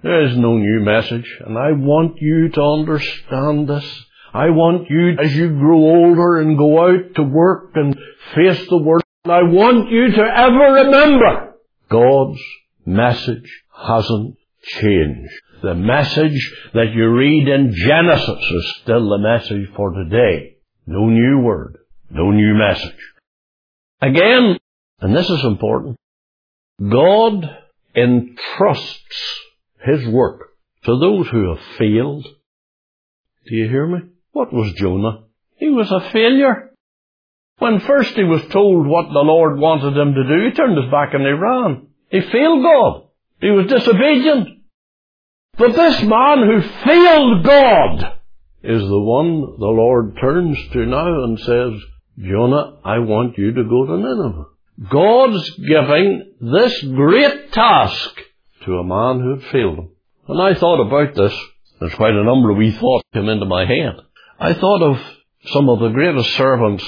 There 0.04 0.26
is 0.26 0.38
no 0.38 0.58
new 0.58 0.82
message, 0.82 1.28
and 1.46 1.58
I 1.58 1.72
want 1.72 2.18
you 2.22 2.50
to 2.50 2.62
understand 2.62 3.68
this. 3.68 4.06
I 4.34 4.50
want 4.50 4.90
you, 4.90 5.16
as 5.18 5.34
you 5.34 5.50
grow 5.50 5.78
older 5.78 6.42
and 6.42 6.58
go 6.58 6.86
out 6.86 7.16
to 7.16 7.24
work 7.24 7.72
and 7.76 7.98
face 8.36 8.68
the 8.70 8.78
world, 8.78 9.04
I 9.24 9.44
want 9.44 9.90
you 9.90 10.12
to 10.12 10.22
ever 10.22 10.86
remember 10.86 11.56
God's 11.90 12.42
message 12.86 13.64
hasn't 13.74 14.36
changed. 14.62 15.34
The 15.64 15.74
message 15.74 16.54
that 16.74 16.92
you 16.94 17.10
read 17.10 17.48
in 17.48 17.74
Genesis 17.74 18.52
is 18.52 18.76
still 18.82 19.10
the 19.10 19.18
message 19.18 19.70
for 19.76 19.92
today. 19.92 20.58
No 20.86 21.08
new 21.08 21.40
word. 21.40 21.78
No 22.10 22.32
new 22.32 22.54
message. 22.54 23.00
Again, 24.02 24.60
and 25.00 25.16
this 25.16 25.30
is 25.30 25.44
important, 25.44 25.98
God 26.82 27.46
entrusts 27.96 29.42
His 29.86 30.08
work 30.08 30.50
to 30.84 31.00
those 31.00 31.28
who 31.30 31.50
have 31.50 31.78
failed. 31.78 32.28
Do 33.48 33.56
you 33.56 33.70
hear 33.70 33.88
me? 33.88 34.00
What 34.32 34.52
was 34.52 34.74
Jonah? 34.74 35.24
He 35.56 35.70
was 35.70 35.90
a 35.90 36.12
failure. 36.12 36.72
When 37.58 37.80
first 37.80 38.16
he 38.16 38.24
was 38.24 38.42
told 38.52 38.86
what 38.86 39.08
the 39.08 39.20
Lord 39.20 39.58
wanted 39.58 39.96
him 39.96 40.14
to 40.14 40.24
do, 40.24 40.46
he 40.46 40.56
turned 40.56 40.78
his 40.78 40.92
back 40.92 41.14
and 41.14 41.24
he 41.24 41.32
ran. 41.32 41.88
He 42.10 42.20
failed 42.30 42.62
God. 42.62 43.04
He 43.40 43.50
was 43.50 43.68
disobedient. 43.68 44.50
But 45.58 45.74
this 45.74 46.04
man 46.04 46.40
who 46.46 46.62
failed 46.84 47.46
God 47.46 48.20
is 48.62 48.82
the 48.82 49.00
one 49.00 49.58
the 49.58 49.66
Lord 49.66 50.18
turns 50.20 50.58
to 50.74 50.86
now 50.86 51.24
and 51.24 51.40
says, 51.40 51.82
Jonah, 52.20 52.80
I 52.84 53.00
want 53.00 53.38
you 53.38 53.54
to 53.54 53.64
go 53.64 53.86
to 53.86 53.98
Nineveh. 53.98 54.46
God's 54.80 55.50
giving 55.52 56.34
this 56.42 56.82
great 56.82 57.52
task 57.52 58.22
to 58.66 58.78
a 58.78 58.84
man 58.84 59.22
who 59.22 59.36
had 59.36 59.52
failed 59.52 59.78
him. 59.80 59.90
And 60.28 60.42
I 60.42 60.54
thought 60.60 60.86
about 60.86 61.16
this. 61.16 61.34
There's 61.80 61.96
quite 61.96 62.14
a 62.14 62.24
number 62.24 62.52
of 62.52 62.58
wee 62.58 62.72
thoughts 62.72 63.04
come 63.14 63.30
into 63.30 63.46
my 63.46 63.66
head. 63.66 63.96
I 64.40 64.54
thought 64.54 64.82
of 64.82 64.98
some 65.46 65.70
of 65.70 65.80
the 65.80 65.90
greatest 65.90 66.36
servants 66.36 66.84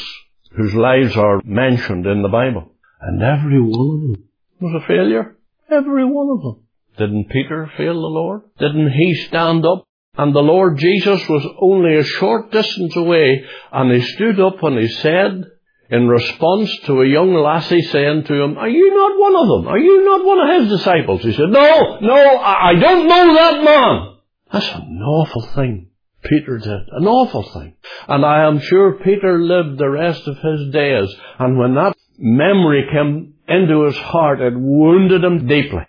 whose 0.51 0.74
lives 0.74 1.15
are 1.15 1.41
mentioned 1.46 2.06
in 2.06 2.24
the 2.24 2.29
Bible. 2.29 2.72
And 3.00 3.22
every 3.22 3.62
one 3.62 3.96
of 3.96 4.01
them 4.01 4.24
was 4.60 4.84
a 4.84 4.88
failure. 4.88 5.38
Every 5.70 6.03
one 6.06 6.29
of 6.29 6.41
them. 6.41 6.63
Didn't 6.98 7.29
Peter 7.29 7.70
fail 7.77 7.94
the 7.94 8.00
Lord? 8.00 8.41
Didn't 8.58 8.91
he 8.91 9.13
stand 9.27 9.65
up? 9.65 9.86
And 10.17 10.34
the 10.34 10.39
Lord 10.39 10.79
Jesus 10.79 11.22
was 11.29 11.46
only 11.62 11.96
a 11.96 12.03
short 12.03 12.51
distance 12.51 12.96
away, 12.96 13.46
and 13.72 13.91
he 13.91 14.01
stood 14.01 14.39
up 14.39 14.63
and 14.63 14.79
he 14.79 14.88
said, 14.88 15.44
in 15.89 16.08
response 16.08 16.70
to 16.86 17.01
a 17.01 17.08
young 17.08 17.34
lassie 17.34 17.82
saying 17.82 18.25
to 18.25 18.34
him, 18.34 18.58
Are 18.58 18.70
you 18.70 18.94
not 18.94 19.20
one 19.20 19.36
of 19.36 19.48
them? 19.48 19.67
Are 19.67 19.79
you 19.79 20.03
not 20.03 20.25
one 20.25 20.39
of 20.39 20.62
his 20.62 20.77
disciples? 20.77 21.22
He 21.22 21.32
said, 21.32 21.50
No, 21.50 22.00
no, 22.01 22.15
I, 22.15 22.70
I 22.70 22.74
don't 22.75 23.08
know 23.08 23.34
that 23.36 23.63
man. 23.63 24.17
That's 24.51 24.75
an 24.75 25.01
awful 25.01 25.41
thing. 25.56 25.88
Peter 26.24 26.58
did. 26.58 26.89
An 26.91 27.08
awful 27.08 27.44
thing. 27.44 27.75
And 28.08 28.25
I 28.25 28.48
am 28.48 28.60
sure 28.60 29.00
Peter 29.03 29.39
lived 29.39 29.77
the 29.77 29.89
rest 29.89 30.27
of 30.27 30.38
his 30.38 30.74
days. 30.74 31.13
And 31.39 31.58
when 31.58 31.75
that 31.75 31.96
memory 32.17 32.86
came 32.91 33.36
into 33.48 33.86
his 33.86 33.98
heart, 33.98 34.41
it 34.41 34.53
wounded 34.56 35.24
him 35.24 35.48
deeply. 35.48 35.88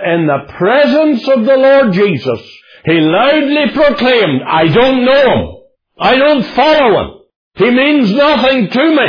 In 0.00 0.26
the 0.26 0.52
presence 0.52 1.28
of 1.28 1.44
the 1.44 1.56
Lord 1.56 1.92
Jesus, 1.92 2.40
he 2.84 3.00
loudly 3.00 3.72
proclaimed, 3.74 4.42
I 4.46 4.68
don't 4.68 5.04
know 5.04 5.22
him. 5.22 5.54
I 5.98 6.16
don't 6.16 6.44
follow 6.44 7.00
him. 7.00 7.17
He 7.58 7.70
means 7.70 8.12
nothing 8.12 8.70
to 8.70 8.90
me. 8.90 9.08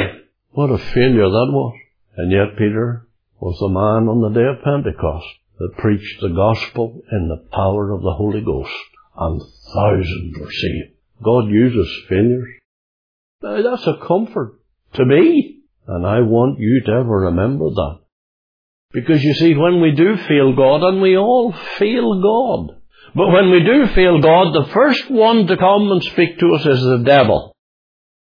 What 0.52 0.72
a 0.72 0.78
failure 0.78 1.30
that 1.30 1.50
was. 1.52 1.80
And 2.18 2.32
yet 2.32 2.58
Peter 2.58 3.08
was 3.40 3.58
the 3.60 3.70
man 3.70 4.10
on 4.10 4.22
the 4.22 4.40
day 4.40 4.46
of 4.46 4.64
Pentecost 4.64 5.28
that 5.60 5.78
preached 5.78 6.20
the 6.22 6.30
gospel 6.30 7.02
in 7.12 7.30
the 7.30 7.48
power 7.52 7.92
of 7.92 8.02
the 8.02 8.14
Holy 8.14 8.42
Ghost 8.42 8.74
and 9.18 9.42
thousands 9.74 10.40
were 10.40 10.52
saved. 10.52 10.96
God 11.24 11.48
uses 11.50 12.06
failures. 12.10 12.50
Now 13.42 13.62
that's 13.62 13.88
a 13.88 14.06
comfort 14.06 14.60
to 14.94 15.06
me. 15.06 15.62
And 15.88 16.06
I 16.06 16.22
want 16.22 16.60
you 16.60 16.82
to 16.86 16.92
ever 16.92 17.32
remember 17.32 17.70
that. 17.70 18.00
Because 18.92 19.24
you 19.24 19.34
see, 19.36 19.56
when 19.56 19.82
we 19.82 19.92
do 19.92 20.18
fail 20.28 20.56
God, 20.56 20.82
and 20.84 21.02
we 21.02 21.18
all 21.18 21.54
fail 21.78 22.22
God, 22.22 22.76
but 23.16 23.28
when 23.28 23.52
we 23.52 23.64
do 23.64 23.86
fail 23.94 24.20
God, 24.20 24.54
the 24.54 24.72
first 24.74 25.10
one 25.12 25.48
to 25.48 25.58
come 25.58 25.92
and 25.92 26.04
speak 26.04 26.40
to 26.40 26.54
us 26.56 26.66
is 26.66 26.82
the 26.82 27.04
devil. 27.06 27.49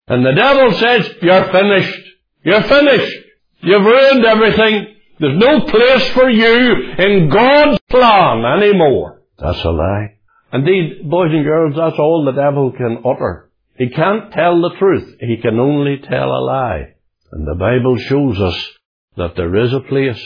And 0.08 0.24
the 0.24 0.32
devil 0.32 0.72
says, 0.72 1.08
you're 1.22 1.52
finished. 1.52 2.08
You're 2.44 2.62
finished. 2.62 3.16
You've 3.60 3.84
ruined 3.84 4.24
everything. 4.24 4.96
There's 5.18 5.38
no 5.38 5.60
place 5.60 6.08
for 6.10 6.28
you 6.28 6.92
in 6.98 7.28
God's 7.28 7.78
plan 7.88 8.44
anymore. 8.44 9.22
That's 9.38 9.62
a 9.64 9.70
lie. 9.70 10.16
Indeed, 10.52 11.08
boys 11.08 11.30
and 11.32 11.44
girls, 11.44 11.74
that's 11.76 11.98
all 11.98 12.24
the 12.24 12.32
devil 12.32 12.72
can 12.72 13.02
utter. 13.04 13.50
He 13.76 13.88
can't 13.88 14.32
tell 14.32 14.60
the 14.60 14.74
truth. 14.78 15.16
He 15.20 15.38
can 15.38 15.58
only 15.58 15.98
tell 15.98 16.28
a 16.30 16.42
lie. 16.44 16.94
And 17.30 17.46
the 17.46 17.54
Bible 17.54 17.96
shows 17.98 18.38
us 18.38 18.70
that 19.16 19.36
there 19.36 19.56
is 19.56 19.72
a 19.72 19.80
place 19.80 20.22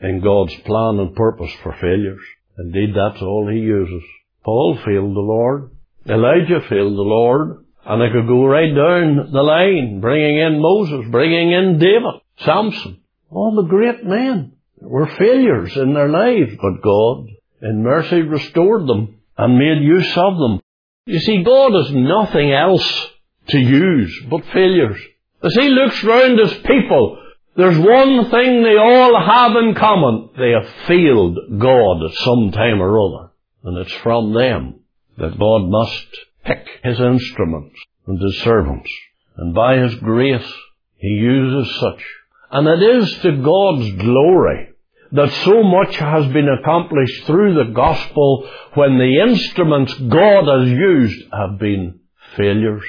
in 0.00 0.20
God's 0.20 0.54
plan 0.64 0.98
and 0.98 1.14
purpose 1.14 1.52
for 1.62 1.72
failures. 1.80 2.22
Indeed, 2.58 2.94
that's 2.94 3.22
all 3.22 3.48
he 3.48 3.58
uses. 3.58 4.02
Paul 4.44 4.78
failed 4.84 5.14
the 5.14 5.20
Lord. 5.20 5.70
Elijah 6.08 6.60
failed 6.68 6.96
the 6.96 7.02
Lord. 7.02 7.64
And 7.88 8.02
I 8.02 8.12
could 8.12 8.26
go 8.26 8.44
right 8.44 8.74
down 8.74 9.32
the 9.32 9.42
line, 9.42 10.00
bringing 10.02 10.36
in 10.36 10.60
Moses, 10.60 11.10
bringing 11.10 11.52
in 11.52 11.78
David, 11.78 12.20
Samson. 12.44 13.00
All 13.30 13.54
the 13.56 13.68
great 13.68 14.04
men 14.04 14.52
were 14.78 15.06
failures 15.06 15.74
in 15.74 15.94
their 15.94 16.10
lives, 16.10 16.52
but 16.60 16.82
God, 16.82 17.28
in 17.62 17.82
mercy, 17.82 18.20
restored 18.20 18.86
them 18.86 19.16
and 19.38 19.58
made 19.58 19.82
use 19.82 20.14
of 20.18 20.36
them. 20.36 20.60
You 21.06 21.18
see, 21.18 21.42
God 21.42 21.72
has 21.72 21.90
nothing 21.94 22.52
else 22.52 23.06
to 23.48 23.58
use 23.58 24.22
but 24.28 24.44
failures. 24.52 25.00
As 25.42 25.54
He 25.54 25.70
looks 25.70 26.04
round 26.04 26.38
His 26.38 26.54
people, 26.64 27.22
there's 27.56 27.78
one 27.78 28.30
thing 28.30 28.62
they 28.62 28.76
all 28.76 29.18
have 29.18 29.56
in 29.56 29.74
common. 29.74 30.28
They 30.38 30.50
have 30.50 30.68
failed 30.86 31.38
God 31.58 32.04
at 32.04 32.18
some 32.18 32.50
time 32.52 32.82
or 32.82 33.00
other. 33.00 33.30
And 33.64 33.78
it's 33.78 33.94
from 33.94 34.34
them 34.34 34.80
that 35.16 35.38
God 35.38 35.70
must 35.70 36.06
pick 36.48 36.66
His 36.82 36.98
instruments 36.98 37.76
and 38.06 38.20
His 38.20 38.40
servants. 38.42 38.90
And 39.36 39.54
by 39.54 39.76
His 39.78 39.94
grace, 39.96 40.52
He 40.96 41.08
uses 41.08 41.78
such. 41.78 42.04
And 42.50 42.66
it 42.66 42.96
is 42.96 43.18
to 43.20 43.42
God's 43.42 43.92
glory 44.02 44.70
that 45.12 45.32
so 45.44 45.62
much 45.62 45.96
has 45.96 46.26
been 46.32 46.48
accomplished 46.48 47.24
through 47.24 47.54
the 47.54 47.72
gospel 47.72 48.48
when 48.74 48.98
the 48.98 49.20
instruments 49.28 49.94
God 49.94 50.44
has 50.46 50.68
used 50.68 51.24
have 51.32 51.58
been 51.58 52.00
failures. 52.36 52.84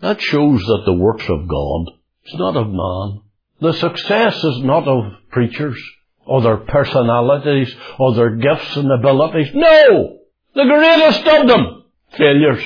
That 0.00 0.20
shows 0.20 0.60
that 0.60 0.82
the 0.86 0.92
works 0.92 1.28
of 1.28 1.48
God 1.48 1.94
is 2.26 2.34
not 2.34 2.56
of 2.56 2.68
man. 2.68 3.22
The 3.60 3.72
success 3.72 4.36
is 4.36 4.58
not 4.62 4.86
of 4.86 5.12
preachers 5.30 5.82
or 6.26 6.42
their 6.42 6.58
personalities 6.58 7.74
or 7.98 8.14
their 8.14 8.36
gifts 8.36 8.76
and 8.76 8.90
abilities. 8.90 9.50
No! 9.54 10.18
The 10.54 10.64
greatest 10.64 11.26
of 11.26 11.48
them! 11.48 11.84
Failures. 12.16 12.62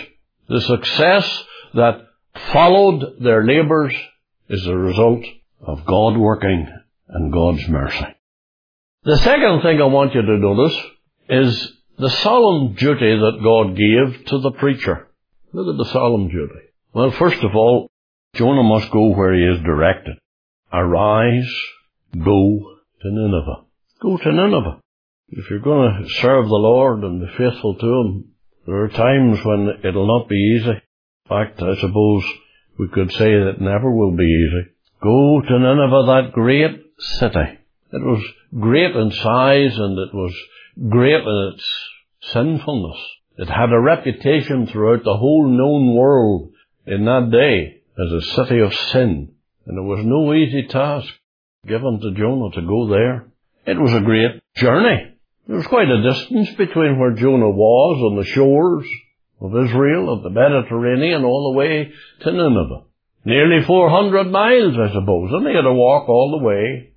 The 0.49 0.61
success 0.61 1.45
that 1.75 2.07
followed 2.53 3.17
their 3.21 3.45
labours 3.45 3.95
is 4.49 4.65
the 4.65 4.77
result 4.77 5.25
of 5.61 5.85
God 5.85 6.17
working 6.17 6.67
and 7.09 7.33
God's 7.33 7.69
mercy. 7.69 8.07
The 9.05 9.19
second 9.19 9.63
thing 9.63 9.81
I 9.81 9.87
want 9.87 10.15
you 10.15 10.23
to 10.23 10.39
notice 10.39 10.77
is 11.29 11.73
the 11.99 12.11
solemn 12.11 12.75
duty 12.75 13.19
that 13.19 13.41
God 13.43 13.77
gave 13.77 14.27
to 14.27 14.39
the 14.39 14.53
preacher. 14.53 15.09
Look 15.53 15.75
at 15.75 15.79
the 15.79 15.93
solemn 15.93 16.29
duty. 16.29 16.69
Well, 16.93 17.11
first 17.13 17.43
of 17.43 17.55
all, 17.55 17.91
Jonah 18.35 18.63
must 18.63 18.91
go 18.91 19.15
where 19.15 19.35
he 19.35 19.45
is 19.45 19.65
directed. 19.65 20.19
Arise, 20.73 21.51
go 22.13 22.77
to 23.03 23.11
Nineveh. 23.11 23.65
Go 24.01 24.17
to 24.17 24.33
Nineveh. 24.33 24.81
If 25.31 25.51
you're 25.51 25.61
going 25.61 26.03
to 26.03 26.09
serve 26.21 26.47
the 26.47 26.55
Lord 26.55 27.03
and 27.05 27.21
be 27.21 27.27
faithful 27.37 27.75
to 27.75 27.87
Him, 27.87 28.25
there 28.69 28.85
are 28.85 28.89
times 28.89 29.39
when 29.47 29.81
it'll 29.83 30.07
not 30.07 30.29
be 30.29 30.37
easy. 30.37 30.69
In 30.69 31.27
fact, 31.27 31.63
I 31.63 31.75
suppose 31.81 32.23
we 32.79 32.89
could 32.89 33.11
say 33.13 33.31
that 33.31 33.63
never 33.63 33.91
will 33.91 34.15
be 34.15 34.25
easy. 34.25 34.71
Go 35.03 35.41
to 35.41 35.59
Nineveh, 35.59 36.05
that 36.07 36.33
great 36.35 36.85
city. 36.99 37.61
It 37.93 38.03
was 38.05 38.23
great 38.61 38.95
in 38.95 39.11
size 39.11 39.75
and 39.75 39.99
it 39.99 40.13
was 40.13 40.35
great 40.87 41.23
in 41.23 41.53
its 41.55 41.67
sinfulness. 42.35 42.99
It 43.39 43.49
had 43.49 43.73
a 43.73 43.81
reputation 43.81 44.67
throughout 44.67 45.03
the 45.03 45.17
whole 45.17 45.49
known 45.49 45.97
world 45.97 46.53
in 46.87 47.07
that 47.07 47.31
day 47.33 47.81
as 47.99 48.13
a 48.13 48.35
city 48.35 48.59
of 48.61 48.75
sin. 48.93 49.33
And 49.65 49.79
it 49.79 49.89
was 49.89 50.05
no 50.05 50.35
easy 50.35 50.69
task 50.69 51.09
given 51.67 52.01
to 52.03 52.13
Jonah 52.13 52.51
to 52.55 52.69
go 52.69 52.89
there. 52.89 53.29
It 53.65 53.81
was 53.81 53.95
a 53.95 54.05
great 54.05 54.43
journey. 54.57 55.18
There 55.49 55.57
was 55.57 55.67
quite 55.67 55.89
a 55.89 56.03
distance 56.03 56.51
between 56.59 56.99
where 56.99 57.15
Jonah 57.15 57.49
was 57.49 58.03
on 58.03 58.19
the 58.19 58.27
shores 58.27 58.87
of 59.41 59.57
Israel, 59.65 60.13
of 60.13 60.23
the 60.23 60.29
Mediterranean, 60.29 61.25
all 61.25 61.51
the 61.51 61.59
way 61.59 61.91
to 62.21 62.33
Nineveh. 62.33 62.85
Nearly 63.25 63.65
400 63.65 64.25
miles, 64.25 64.75
I 64.79 64.93
suppose, 64.93 65.31
and 65.33 65.49
he 65.49 65.55
had 65.55 65.63
to 65.63 65.73
walk 65.73 66.07
all 66.07 66.39
the 66.39 66.45
way. 66.45 66.93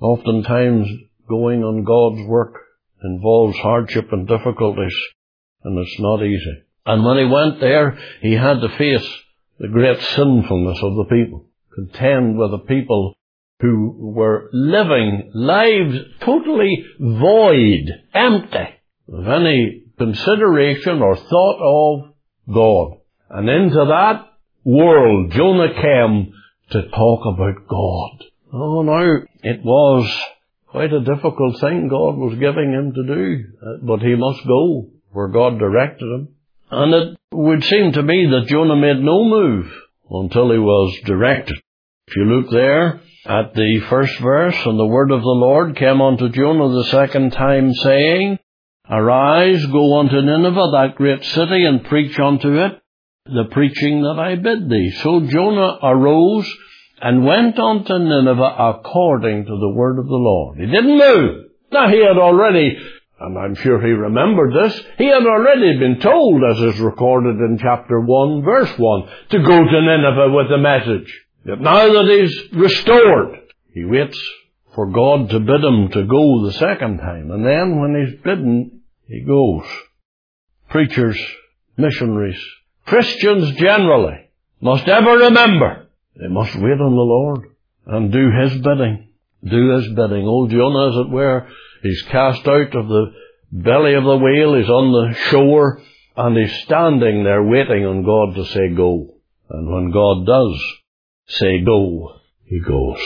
Oftentimes, 0.00 0.88
going 1.28 1.62
on 1.62 1.84
God's 1.84 2.28
work 2.28 2.54
involves 3.04 3.56
hardship 3.58 4.12
and 4.12 4.26
difficulties, 4.26 4.96
and 5.62 5.78
it's 5.78 6.00
not 6.00 6.24
easy. 6.24 6.64
And 6.84 7.04
when 7.04 7.18
he 7.18 7.32
went 7.32 7.60
there, 7.60 7.96
he 8.22 8.32
had 8.32 8.60
to 8.60 8.76
face 8.76 9.08
the 9.60 9.68
great 9.68 10.00
sinfulness 10.00 10.78
of 10.82 10.96
the 10.96 11.06
people, 11.10 11.46
contend 11.76 12.38
with 12.38 12.50
the 12.50 12.66
people 12.66 13.14
who 13.60 13.94
were 13.98 14.48
living 14.52 15.30
lives 15.34 15.98
totally 16.20 16.84
void, 16.98 17.86
empty 18.14 18.68
of 19.12 19.26
any 19.26 19.84
consideration 19.98 21.02
or 21.02 21.16
thought 21.16 21.60
of 21.60 22.14
God. 22.54 22.98
And 23.30 23.48
into 23.48 23.84
that 23.84 24.26
world 24.64 25.32
Jonah 25.32 25.74
came 25.74 26.32
to 26.70 26.88
talk 26.90 27.20
about 27.26 27.68
God. 27.68 28.24
Oh, 28.52 28.82
no, 28.82 29.26
it 29.42 29.60
was 29.64 30.20
quite 30.68 30.92
a 30.92 31.00
difficult 31.00 31.60
thing 31.60 31.88
God 31.88 32.16
was 32.16 32.38
giving 32.38 32.72
him 32.72 32.92
to 32.94 33.14
do, 33.14 33.44
uh, 33.60 33.76
but 33.82 34.00
he 34.00 34.14
must 34.14 34.46
go 34.46 34.90
where 35.10 35.28
God 35.28 35.58
directed 35.58 36.04
him. 36.04 36.28
And 36.70 36.94
it 36.94 37.18
would 37.32 37.64
seem 37.64 37.92
to 37.92 38.02
me 38.02 38.28
that 38.30 38.48
Jonah 38.48 38.76
made 38.76 39.00
no 39.00 39.24
move 39.24 39.66
until 40.10 40.52
he 40.52 40.58
was 40.58 40.98
directed. 41.04 41.56
If 42.06 42.16
you 42.16 42.24
look 42.24 42.50
there 42.50 43.00
at 43.28 43.54
the 43.54 43.80
first 43.90 44.18
verse, 44.20 44.56
and 44.64 44.78
the 44.78 44.86
word 44.86 45.10
of 45.10 45.20
the 45.20 45.28
Lord 45.28 45.76
came 45.76 46.00
unto 46.00 46.30
Jonah 46.30 46.74
the 46.74 46.84
second 46.90 47.32
time, 47.32 47.74
saying, 47.74 48.38
Arise, 48.90 49.64
go 49.66 49.98
unto 49.98 50.20
Nineveh, 50.20 50.70
that 50.72 50.94
great 50.96 51.22
city, 51.22 51.64
and 51.64 51.84
preach 51.84 52.18
unto 52.18 52.58
it 52.58 52.80
the 53.26 53.44
preaching 53.50 54.00
that 54.02 54.18
I 54.18 54.36
bid 54.36 54.70
thee. 54.70 54.90
So 55.02 55.20
Jonah 55.20 55.78
arose 55.82 56.50
and 57.02 57.26
went 57.26 57.58
unto 57.58 57.98
Nineveh 57.98 58.56
according 58.58 59.44
to 59.44 59.50
the 59.50 59.74
word 59.74 59.98
of 59.98 60.06
the 60.06 60.14
Lord. 60.14 60.58
He 60.58 60.66
didn't 60.66 60.98
move. 60.98 61.44
Now 61.70 61.88
he 61.88 61.98
had 61.98 62.16
already 62.16 62.78
and 63.20 63.36
I'm 63.36 63.56
sure 63.56 63.80
he 63.80 63.92
remembered 63.92 64.54
this, 64.54 64.80
he 64.96 65.06
had 65.06 65.26
already 65.26 65.76
been 65.76 65.98
told, 66.00 66.40
as 66.44 66.74
is 66.74 66.80
recorded 66.80 67.36
in 67.36 67.58
chapter 67.60 68.00
1, 68.00 68.42
verse 68.42 68.72
1, 68.78 69.08
to 69.30 69.38
go 69.40 69.58
to 69.58 69.82
Nineveh 69.82 70.32
with 70.32 70.48
the 70.48 70.58
message. 70.58 71.12
Now 71.56 71.86
that 71.92 72.08
he's 72.10 72.52
restored, 72.52 73.38
he 73.72 73.84
waits 73.84 74.20
for 74.74 74.90
God 74.90 75.30
to 75.30 75.40
bid 75.40 75.64
him 75.64 75.88
to 75.90 76.04
go 76.04 76.44
the 76.44 76.52
second 76.52 76.98
time. 76.98 77.30
And 77.30 77.44
then 77.44 77.80
when 77.80 77.94
he's 77.94 78.20
bidden, 78.22 78.82
he 79.06 79.24
goes. 79.24 79.64
Preachers, 80.68 81.18
missionaries, 81.76 82.40
Christians 82.84 83.52
generally 83.56 84.30
must 84.60 84.86
ever 84.86 85.10
remember 85.10 85.88
they 86.18 86.28
must 86.28 86.54
wait 86.54 86.80
on 86.80 86.94
the 86.94 87.10
Lord 87.14 87.50
and 87.86 88.12
do 88.12 88.30
His 88.30 88.60
bidding. 88.60 89.08
Do 89.44 89.70
His 89.76 89.88
bidding. 89.94 90.26
Old 90.26 90.50
Jonah, 90.50 90.88
as 90.88 91.06
it 91.06 91.10
were, 91.10 91.48
He's 91.82 92.02
cast 92.02 92.46
out 92.46 92.74
of 92.74 92.88
the 92.88 93.12
belly 93.52 93.94
of 93.94 94.04
the 94.04 94.16
whale, 94.16 94.54
he's 94.54 94.68
on 94.68 94.92
the 94.92 95.14
shore, 95.30 95.80
and 96.16 96.36
he's 96.36 96.62
standing 96.64 97.22
there 97.24 97.42
waiting 97.42 97.86
on 97.86 98.02
God 98.02 98.34
to 98.34 98.44
say 98.52 98.74
go. 98.74 99.14
And 99.48 99.72
when 99.72 99.90
God 99.90 100.26
does 100.26 100.60
say 101.28 101.60
go, 101.64 102.20
he 102.44 102.60
goes. 102.60 103.00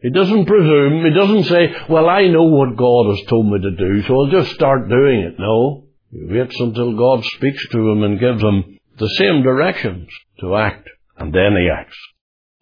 He 0.00 0.10
doesn't 0.10 0.46
presume, 0.46 1.04
he 1.04 1.14
doesn't 1.14 1.44
say, 1.44 1.74
well 1.88 2.08
I 2.08 2.28
know 2.28 2.44
what 2.44 2.76
God 2.76 3.10
has 3.10 3.28
told 3.28 3.46
me 3.46 3.60
to 3.60 3.70
do, 3.72 4.02
so 4.02 4.20
I'll 4.20 4.30
just 4.30 4.54
start 4.54 4.88
doing 4.88 5.20
it. 5.20 5.38
No. 5.38 5.84
He 6.12 6.24
waits 6.24 6.58
until 6.60 6.96
God 6.96 7.24
speaks 7.24 7.66
to 7.68 7.78
him 7.78 8.02
and 8.04 8.20
gives 8.20 8.40
him 8.40 8.78
the 8.98 9.08
same 9.18 9.42
directions 9.42 10.08
to 10.40 10.56
act, 10.56 10.88
and 11.18 11.34
then 11.34 11.56
he 11.60 11.68
acts. 11.68 11.98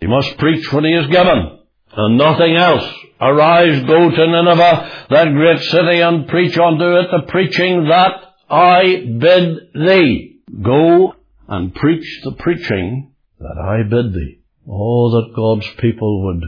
He 0.01 0.07
must 0.07 0.39
preach 0.39 0.73
what 0.73 0.85
he 0.85 0.91
is 0.91 1.07
given, 1.09 1.59
and 1.97 2.19
nothing 2.19 2.57
else. 2.57 2.85
Arise, 3.21 3.81
go 3.85 4.11
to 4.11 4.27
Nineveh, 4.27 5.07
that 5.11 5.33
great 5.33 5.61
city, 5.61 6.01
and 6.01 6.27
preach 6.29 6.59
unto 6.59 6.85
it 6.97 7.07
the 7.11 7.31
preaching 7.31 7.87
that 7.89 8.13
I 8.51 9.05
bid 9.19 9.59
thee. 9.75 10.41
Go 10.63 11.15
and 11.49 11.75
preach 11.75 12.21
the 12.25 12.33
preaching 12.33 13.13
that 13.39 13.59
I 13.59 13.89
bid 13.89 14.13
thee. 14.15 14.41
Oh, 14.69 15.11
that 15.11 15.35
God's 15.37 15.69
people 15.79 16.25
would 16.25 16.43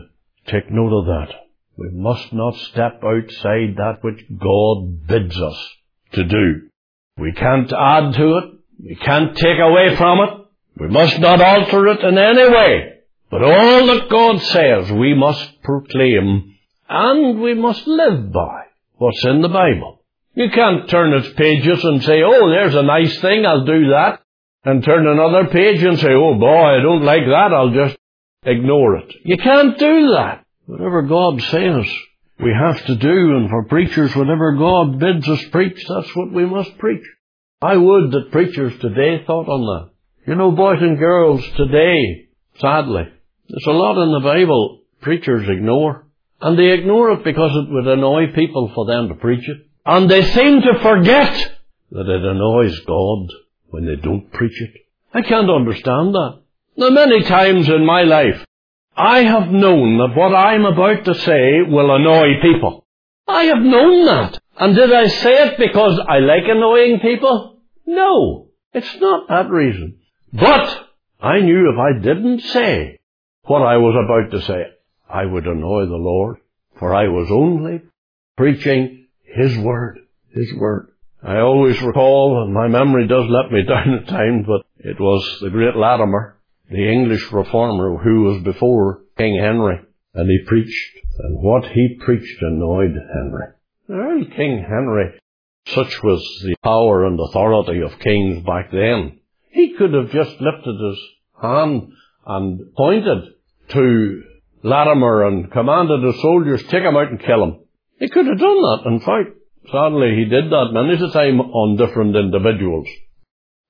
take 0.46 0.70
note 0.70 0.92
of 0.98 1.06
that. 1.06 1.34
We 1.76 1.90
must 1.92 2.32
not 2.32 2.56
step 2.56 3.02
outside 3.04 3.76
that 3.76 3.98
which 4.00 4.24
God 4.38 5.06
bids 5.06 5.38
us 5.38 5.68
to 6.12 6.24
do. 6.24 6.68
We 7.18 7.32
can't 7.32 7.70
add 7.72 8.14
to 8.14 8.38
it. 8.38 8.44
We 8.82 8.96
can't 8.96 9.36
take 9.36 9.58
away 9.58 9.96
from 9.96 10.18
it. 10.20 10.46
We 10.80 10.88
must 10.88 11.18
not 11.18 11.40
alter 11.40 11.86
it 11.88 12.00
in 12.00 12.18
any 12.18 12.48
way. 12.50 12.92
But 13.30 13.42
all 13.42 13.86
that 13.86 14.08
God 14.10 14.40
says 14.40 14.92
we 14.92 15.14
must 15.14 15.62
proclaim 15.62 16.54
and 16.88 17.40
we 17.40 17.54
must 17.54 17.86
live 17.86 18.32
by 18.32 18.64
what's 18.96 19.24
in 19.24 19.42
the 19.42 19.48
Bible. 19.48 20.04
You 20.34 20.50
can't 20.50 20.88
turn 20.88 21.12
its 21.14 21.32
pages 21.34 21.82
and 21.82 22.02
say, 22.02 22.22
oh, 22.22 22.48
there's 22.50 22.74
a 22.74 22.82
nice 22.82 23.18
thing, 23.20 23.44
I'll 23.44 23.64
do 23.64 23.88
that, 23.88 24.20
and 24.64 24.84
turn 24.84 25.06
another 25.06 25.48
page 25.48 25.82
and 25.82 25.98
say, 25.98 26.12
oh 26.12 26.38
boy, 26.38 26.78
I 26.78 26.82
don't 26.82 27.04
like 27.04 27.24
that, 27.24 27.52
I'll 27.52 27.72
just 27.72 27.96
ignore 28.46 28.96
it. 28.96 29.12
You 29.24 29.36
can't 29.36 29.78
do 29.78 30.10
that. 30.12 30.44
Whatever 30.66 31.02
God 31.02 31.40
says, 31.42 31.86
we 32.40 32.52
have 32.52 32.84
to 32.86 32.96
do, 32.96 33.36
and 33.36 33.48
for 33.50 33.64
preachers, 33.64 34.14
whatever 34.14 34.56
God 34.56 34.98
bids 34.98 35.28
us 35.28 35.44
preach, 35.50 35.82
that's 35.88 36.14
what 36.16 36.32
we 36.32 36.44
must 36.44 36.76
preach. 36.78 37.04
I 37.62 37.76
would 37.76 38.10
that 38.10 38.32
preachers 38.32 38.78
today 38.80 39.24
thought 39.26 39.48
on 39.48 39.60
that. 39.60 39.90
You 40.26 40.34
know, 40.34 40.50
boys 40.50 40.82
and 40.82 40.98
girls 40.98 41.42
today, 41.56 42.28
sadly, 42.60 43.04
there's 43.48 43.66
a 43.66 43.70
lot 43.70 44.02
in 44.02 44.12
the 44.12 44.20
Bible 44.20 44.82
preachers 45.00 45.48
ignore. 45.48 46.06
And 46.40 46.58
they 46.58 46.72
ignore 46.72 47.12
it 47.12 47.24
because 47.24 47.50
it 47.54 47.72
would 47.72 47.86
annoy 47.86 48.32
people 48.34 48.70
for 48.74 48.86
them 48.86 49.08
to 49.08 49.14
preach 49.14 49.48
it. 49.48 49.66
And 49.86 50.10
they 50.10 50.22
seem 50.22 50.60
to 50.60 50.78
forget 50.80 51.32
that 51.92 52.08
it 52.08 52.24
annoys 52.24 52.78
God 52.80 53.28
when 53.68 53.86
they 53.86 53.96
don't 53.96 54.30
preach 54.32 54.60
it. 54.60 54.74
I 55.14 55.22
can't 55.22 55.48
understand 55.48 56.14
that. 56.14 56.42
Now 56.76 56.90
many 56.90 57.22
times 57.22 57.68
in 57.68 57.86
my 57.86 58.02
life, 58.02 58.44
I 58.96 59.22
have 59.22 59.48
known 59.48 59.98
that 59.98 60.16
what 60.16 60.34
I'm 60.34 60.64
about 60.64 61.04
to 61.04 61.14
say 61.14 61.62
will 61.66 61.94
annoy 61.94 62.40
people. 62.42 62.86
I 63.26 63.44
have 63.44 63.62
known 63.62 64.06
that. 64.06 64.38
And 64.58 64.74
did 64.74 64.92
I 64.92 65.06
say 65.06 65.32
it 65.48 65.58
because 65.58 66.00
I 66.08 66.18
like 66.18 66.44
annoying 66.46 67.00
people? 67.00 67.60
No. 67.86 68.48
It's 68.72 68.96
not 69.00 69.28
that 69.28 69.50
reason. 69.50 69.98
But 70.32 70.88
I 71.20 71.40
knew 71.40 71.72
if 71.72 71.78
I 71.78 72.02
didn't 72.02 72.40
say 72.40 72.98
what 73.44 73.62
I 73.62 73.78
was 73.78 73.94
about 74.04 74.30
to 74.32 74.46
say, 74.46 74.64
I 75.08 75.24
would 75.24 75.46
annoy 75.46 75.86
the 75.86 75.96
Lord, 75.96 76.38
for 76.78 76.94
I 76.94 77.08
was 77.08 77.28
only 77.30 77.82
preaching 78.36 79.06
His 79.24 79.56
Word, 79.58 80.00
His 80.34 80.52
Word. 80.54 80.90
I 81.22 81.38
always 81.38 81.80
recall, 81.80 82.42
and 82.44 82.52
my 82.52 82.68
memory 82.68 83.06
does 83.08 83.24
let 83.28 83.50
me 83.50 83.62
down 83.68 83.94
at 83.94 84.08
times, 84.08 84.46
but 84.46 84.62
it 84.78 85.00
was 85.00 85.38
the 85.40 85.50
great 85.50 85.74
Latimer, 85.74 86.35
the 86.70 86.90
English 86.90 87.30
reformer 87.32 87.96
who 87.98 88.22
was 88.22 88.42
before 88.42 89.02
King 89.16 89.38
Henry, 89.40 89.80
and 90.14 90.28
he 90.28 90.46
preached, 90.46 90.98
and 91.20 91.42
what 91.42 91.64
he 91.66 91.98
preached 92.00 92.42
annoyed 92.42 92.94
Henry. 93.14 93.46
Well, 93.88 94.24
King 94.36 94.64
Henry, 94.68 95.18
such 95.68 96.02
was 96.02 96.20
the 96.44 96.56
power 96.62 97.06
and 97.06 97.18
authority 97.20 97.80
of 97.82 97.98
kings 98.00 98.44
back 98.44 98.70
then, 98.70 99.20
he 99.50 99.74
could 99.74 99.94
have 99.94 100.10
just 100.10 100.40
lifted 100.40 100.76
his 100.80 101.00
hand 101.40 101.92
and 102.26 102.74
pointed 102.76 103.34
to 103.68 104.22
Latimer 104.62 105.26
and 105.26 105.50
commanded 105.50 106.02
the 106.02 106.18
soldiers, 106.20 106.62
take 106.64 106.82
him 106.82 106.96
out 106.96 107.10
and 107.10 107.20
kill 107.20 107.44
him. 107.44 107.60
He 107.98 108.08
could 108.08 108.26
have 108.26 108.38
done 108.38 108.60
that. 108.60 108.82
In 108.86 109.00
fact, 109.00 109.36
sadly, 109.70 110.16
he 110.16 110.24
did 110.24 110.50
that 110.50 110.72
many 110.72 110.94
a 110.94 111.12
time 111.12 111.40
on 111.40 111.76
different 111.76 112.16
individuals. 112.16 112.86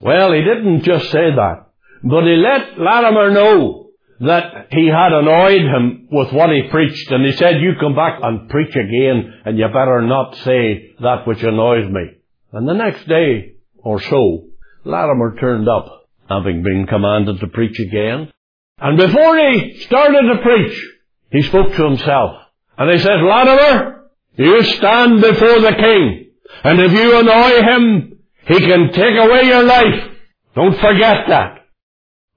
Well, 0.01 0.33
he 0.33 0.41
didn't 0.41 0.83
just 0.83 1.11
say 1.11 1.31
that, 1.37 1.66
but 2.03 2.25
he 2.25 2.37
let 2.37 2.79
Latimer 2.79 3.31
know 3.31 3.91
that 4.21 4.69
he 4.71 4.87
had 4.87 5.13
annoyed 5.13 5.61
him 5.61 6.09
with 6.11 6.33
what 6.33 6.51
he 6.51 6.69
preached, 6.71 7.11
and 7.11 7.25
he 7.25 7.33
said, 7.33 7.61
you 7.61 7.73
come 7.79 7.95
back 7.95 8.21
and 8.23 8.49
preach 8.49 8.75
again, 8.75 9.35
and 9.45 9.59
you 9.59 9.67
better 9.69 10.03
not 10.03 10.37
say 10.37 10.95
that 11.01 11.27
which 11.27 11.43
annoys 11.43 11.91
me. 11.91 12.19
And 12.53 12.67
the 12.67 12.75
next 12.75 13.07
day 13.07 13.57
or 13.77 14.01
so, 14.01 14.45
Latimer 14.85 15.37
turned 15.39 15.69
up, 15.69 16.09
having 16.29 16.63
been 16.63 16.87
commanded 16.87 17.41
to 17.41 17.47
preach 17.49 17.79
again. 17.79 18.31
And 18.79 18.97
before 18.97 19.37
he 19.39 19.81
started 19.81 20.23
to 20.23 20.43
preach, 20.43 20.93
he 21.31 21.43
spoke 21.43 21.75
to 21.75 21.85
himself. 21.85 22.37
And 22.79 22.91
he 22.91 22.99
says, 22.99 23.21
Latimer, 23.23 24.11
you 24.37 24.63
stand 24.63 25.21
before 25.21 25.61
the 25.61 25.75
king. 25.79 26.31
And 26.65 26.81
if 26.81 26.93
you 26.93 27.19
annoy 27.19 27.63
him, 27.63 28.19
he 28.47 28.61
can 28.61 28.93
take 28.93 29.17
away 29.19 29.45
your 29.45 29.65
life. 29.65 30.11
Don't 30.55 30.79
forget 30.79 31.29
that. 31.29 31.56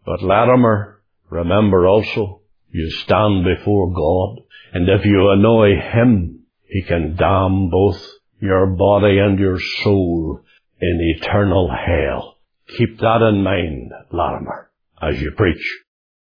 But 0.10 0.24
Latimer, 0.24 1.04
remember 1.30 1.86
also, 1.86 2.42
you 2.72 2.90
stand 2.90 3.46
before 3.46 3.94
God. 3.94 4.44
And 4.74 4.90
if 4.90 5.06
you 5.06 5.30
annoy 5.30 5.76
him, 5.76 6.46
he 6.68 6.82
can 6.82 7.16
damn 7.16 7.70
both 7.70 8.04
your 8.42 8.66
body 8.76 9.20
and 9.20 9.38
your 9.38 9.60
soul 9.84 10.42
in 10.82 11.16
eternal 11.16 11.70
hell. 11.70 12.38
Keep 12.76 12.98
that 12.98 13.22
in 13.22 13.44
mind, 13.44 13.92
Latimer, 14.12 14.72
as 15.00 15.22
you 15.22 15.32
preach. 15.38 15.64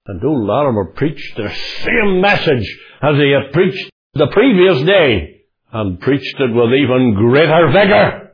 And 0.07 0.23
old 0.23 0.47
Latimer 0.47 0.93
preached 0.95 1.39
the 1.39 1.51
same 1.83 2.21
message 2.21 2.69
as 3.01 3.17
he 3.17 3.33
had 3.33 3.55
preached 3.55 3.91
the 4.13 4.29
previous 4.31 4.85
day, 4.85 5.45
and 5.73 5.99
preached 5.99 6.39
it 6.39 6.53
with 6.53 6.75
even 6.75 7.15
greater 7.15 7.71
vigour. 7.73 8.33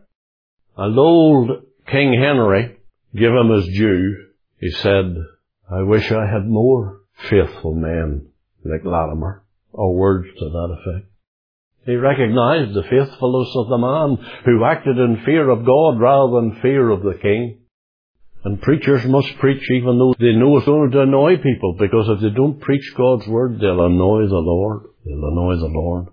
And 0.78 0.98
old 0.98 1.50
King 1.86 2.12
Henry 2.20 2.76
give 3.14 3.30
him 3.30 3.50
his 3.50 3.66
due. 3.66 4.16
He 4.58 4.70
said, 4.70 5.14
I 5.74 5.82
wish 5.82 6.10
I 6.12 6.26
had 6.26 6.46
more 6.46 7.00
faithful 7.28 7.74
men 7.74 8.28
like 8.64 8.84
Latimer, 8.84 9.42
or 9.72 9.96
words 9.96 10.28
to 10.38 10.48
that 10.48 10.76
effect. 10.78 11.10
He 11.84 11.96
recognized 11.96 12.74
the 12.74 12.82
faithfulness 12.82 13.52
of 13.56 13.68
the 13.68 13.78
man 13.78 14.16
who 14.44 14.64
acted 14.64 14.96
in 14.96 15.24
fear 15.24 15.50
of 15.50 15.66
God 15.66 16.00
rather 16.00 16.32
than 16.32 16.60
fear 16.62 16.90
of 16.90 17.02
the 17.02 17.18
king. 17.20 17.58
And 18.44 18.62
preachers 18.62 19.04
must 19.06 19.36
preach 19.38 19.68
even 19.70 19.98
though 19.98 20.14
they 20.18 20.32
know 20.32 20.56
it's 20.58 20.66
going 20.66 20.92
to 20.92 21.02
annoy 21.02 21.38
people, 21.38 21.76
because 21.78 22.08
if 22.08 22.20
they 22.20 22.30
don't 22.30 22.60
preach 22.60 22.94
God's 22.96 23.26
word, 23.26 23.58
they'll 23.58 23.84
annoy 23.84 24.28
the 24.28 24.44
Lord. 24.44 24.82
They'll 25.04 25.28
annoy 25.28 25.56
the 25.56 25.72
Lord. 25.74 26.06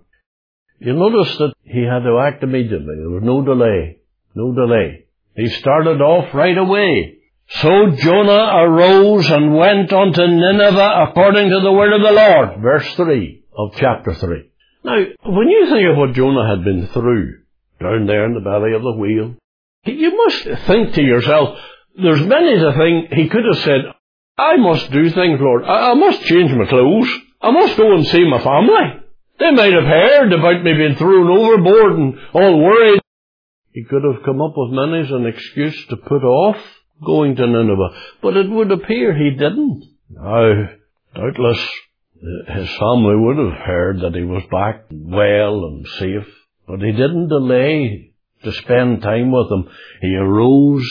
You 0.80 0.94
notice 0.94 1.36
that 1.38 1.54
he 1.62 1.82
had 1.82 2.00
to 2.00 2.18
act 2.18 2.42
immediately. 2.42 2.96
There 2.98 3.10
was 3.10 3.22
no 3.22 3.44
delay. 3.44 3.98
No 4.34 4.52
delay. 4.52 5.06
He 5.36 5.48
started 5.48 6.00
off 6.00 6.34
right 6.34 6.58
away. 6.58 7.21
So 7.60 7.68
Jonah 7.96 8.64
arose 8.64 9.30
and 9.30 9.54
went 9.54 9.92
unto 9.92 10.26
Nineveh 10.26 11.08
according 11.08 11.50
to 11.50 11.60
the 11.60 11.72
word 11.72 11.92
of 11.92 12.00
the 12.00 12.12
Lord. 12.12 12.62
Verse 12.62 12.94
3 12.94 13.44
of 13.56 13.72
chapter 13.76 14.14
3. 14.14 14.50
Now, 14.84 14.96
when 15.24 15.48
you 15.48 15.68
think 15.70 15.90
of 15.90 15.98
what 15.98 16.14
Jonah 16.14 16.48
had 16.48 16.64
been 16.64 16.88
through 16.88 17.40
down 17.80 18.06
there 18.06 18.24
in 18.24 18.34
the 18.34 18.40
belly 18.40 18.72
of 18.74 18.82
the 18.82 18.96
whale, 18.96 19.36
you 19.84 20.16
must 20.16 20.66
think 20.66 20.94
to 20.94 21.02
yourself, 21.02 21.58
there's 22.00 22.26
many 22.26 22.54
a 22.54 22.72
thing 22.72 23.08
he 23.12 23.28
could 23.28 23.44
have 23.44 23.62
said, 23.62 23.80
I 24.38 24.56
must 24.56 24.90
do 24.90 25.10
things, 25.10 25.38
Lord. 25.40 25.64
I, 25.64 25.94
must 25.94 26.22
change 26.22 26.52
my 26.52 26.66
clothes. 26.66 27.08
I 27.40 27.50
must 27.50 27.76
go 27.76 27.94
and 27.94 28.06
see 28.06 28.24
my 28.28 28.42
family. 28.42 29.02
They 29.38 29.50
might 29.50 29.72
have 29.72 29.84
heard 29.84 30.32
about 30.32 30.64
me 30.64 30.72
being 30.72 30.96
thrown 30.96 31.28
overboard 31.28 31.92
and 31.98 32.14
all 32.32 32.58
worried. 32.58 33.00
He 33.72 33.84
could 33.84 34.04
have 34.04 34.24
come 34.24 34.40
up 34.40 34.54
with 34.56 34.72
many 34.72 35.12
an 35.12 35.26
excuse 35.26 35.86
to 35.88 35.96
put 35.96 36.24
off 36.24 36.56
going 37.04 37.36
to 37.36 37.46
Nineveh, 37.46 37.90
but 38.22 38.36
it 38.36 38.50
would 38.50 38.70
appear 38.70 39.14
he 39.14 39.30
didn't. 39.30 39.84
Now, 40.10 40.68
doubtless 41.14 41.70
uh, 42.22 42.54
his 42.54 42.68
family 42.76 43.16
would 43.16 43.38
have 43.38 43.58
heard 43.66 44.00
that 44.00 44.14
he 44.14 44.22
was 44.22 44.42
back 44.50 44.84
well 44.90 45.64
and 45.64 45.86
safe, 45.98 46.32
but 46.66 46.80
he 46.80 46.92
didn't 46.92 47.28
delay 47.28 48.12
to 48.44 48.52
spend 48.52 49.02
time 49.02 49.32
with 49.32 49.48
them. 49.48 49.68
He 50.00 50.14
arose 50.14 50.88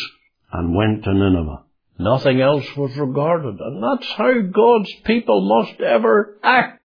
and 0.51 0.75
went 0.75 1.03
to 1.03 1.13
Nineveh. 1.13 1.63
Nothing 1.99 2.41
else 2.41 2.65
was 2.75 2.95
regarded, 2.97 3.59
and 3.59 3.83
that's 3.83 4.11
how 4.13 4.41
God's 4.41 4.91
people 5.05 5.47
must 5.47 5.79
ever 5.81 6.37
act. 6.43 6.81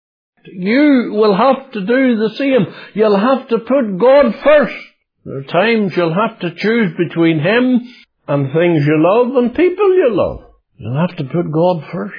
You 0.45 1.11
will 1.13 1.35
have 1.35 1.71
to 1.71 1.81
do 1.81 2.17
the 2.17 2.35
same. 2.35 2.65
You'll 2.95 3.17
have 3.17 3.47
to 3.49 3.59
put 3.59 3.97
God 3.97 4.35
first. 4.43 4.75
There 5.23 5.37
are 5.37 5.43
times 5.43 5.95
you'll 5.95 6.13
have 6.13 6.39
to 6.39 6.55
choose 6.55 6.97
between 6.97 7.39
Him 7.39 7.81
and 8.27 8.53
things 8.53 8.85
you 8.85 8.97
love 8.99 9.35
and 9.35 9.53
people 9.53 9.95
you 9.95 10.09
love. 10.11 10.51
You'll 10.77 11.07
have 11.07 11.17
to 11.17 11.23
put 11.25 11.51
God 11.51 11.83
first. 11.91 12.15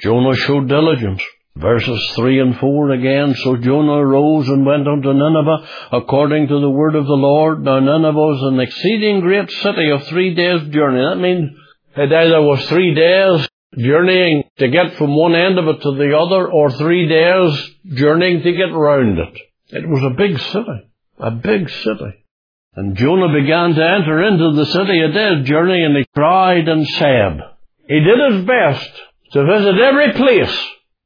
Jonah 0.00 0.36
showed 0.36 0.68
diligence. 0.68 1.22
Verses 1.56 2.12
3 2.16 2.40
and 2.40 2.58
4 2.58 2.90
again, 2.90 3.34
So 3.44 3.56
Jonah 3.56 3.92
arose 3.92 4.48
and 4.48 4.66
went 4.66 4.88
unto 4.88 5.12
Nineveh 5.12 5.68
according 5.92 6.48
to 6.48 6.60
the 6.60 6.70
word 6.70 6.96
of 6.96 7.06
the 7.06 7.12
Lord. 7.12 7.62
Now 7.62 7.78
Nineveh 7.78 8.12
was 8.12 8.52
an 8.52 8.58
exceeding 8.58 9.20
great 9.20 9.48
city 9.50 9.90
of 9.90 10.04
three 10.08 10.34
days' 10.34 10.68
journey. 10.70 11.00
That 11.00 11.20
means 11.20 11.50
it 11.96 12.12
either 12.12 12.42
was 12.42 12.66
three 12.68 12.92
days 12.94 13.48
journeying 13.78 14.44
to 14.58 14.68
get 14.68 14.96
from 14.96 15.14
one 15.14 15.36
end 15.36 15.58
of 15.58 15.68
it 15.68 15.80
to 15.82 15.94
the 15.94 16.16
other, 16.18 16.50
or 16.50 16.72
three 16.72 17.08
days 17.08 17.74
journeying 17.94 18.42
to 18.42 18.52
get 18.52 18.74
round 18.74 19.18
it. 19.18 19.38
It 19.68 19.88
was 19.88 20.02
a 20.02 20.16
big 20.16 20.38
city. 20.38 20.90
A 21.18 21.30
big 21.30 21.70
city. 21.70 22.23
And 22.76 22.96
Jonah 22.96 23.32
began 23.32 23.74
to 23.74 23.84
enter 23.84 24.22
into 24.22 24.52
the 24.56 24.66
city 24.66 25.00
a 25.00 25.12
day's 25.12 25.46
journey, 25.48 25.84
and 25.84 25.96
he 25.96 26.04
cried 26.14 26.68
and 26.68 26.86
said, 26.86 27.40
He 27.88 28.00
did 28.00 28.32
his 28.32 28.44
best 28.44 28.90
to 29.32 29.44
visit 29.44 29.78
every 29.78 30.12
place. 30.12 30.58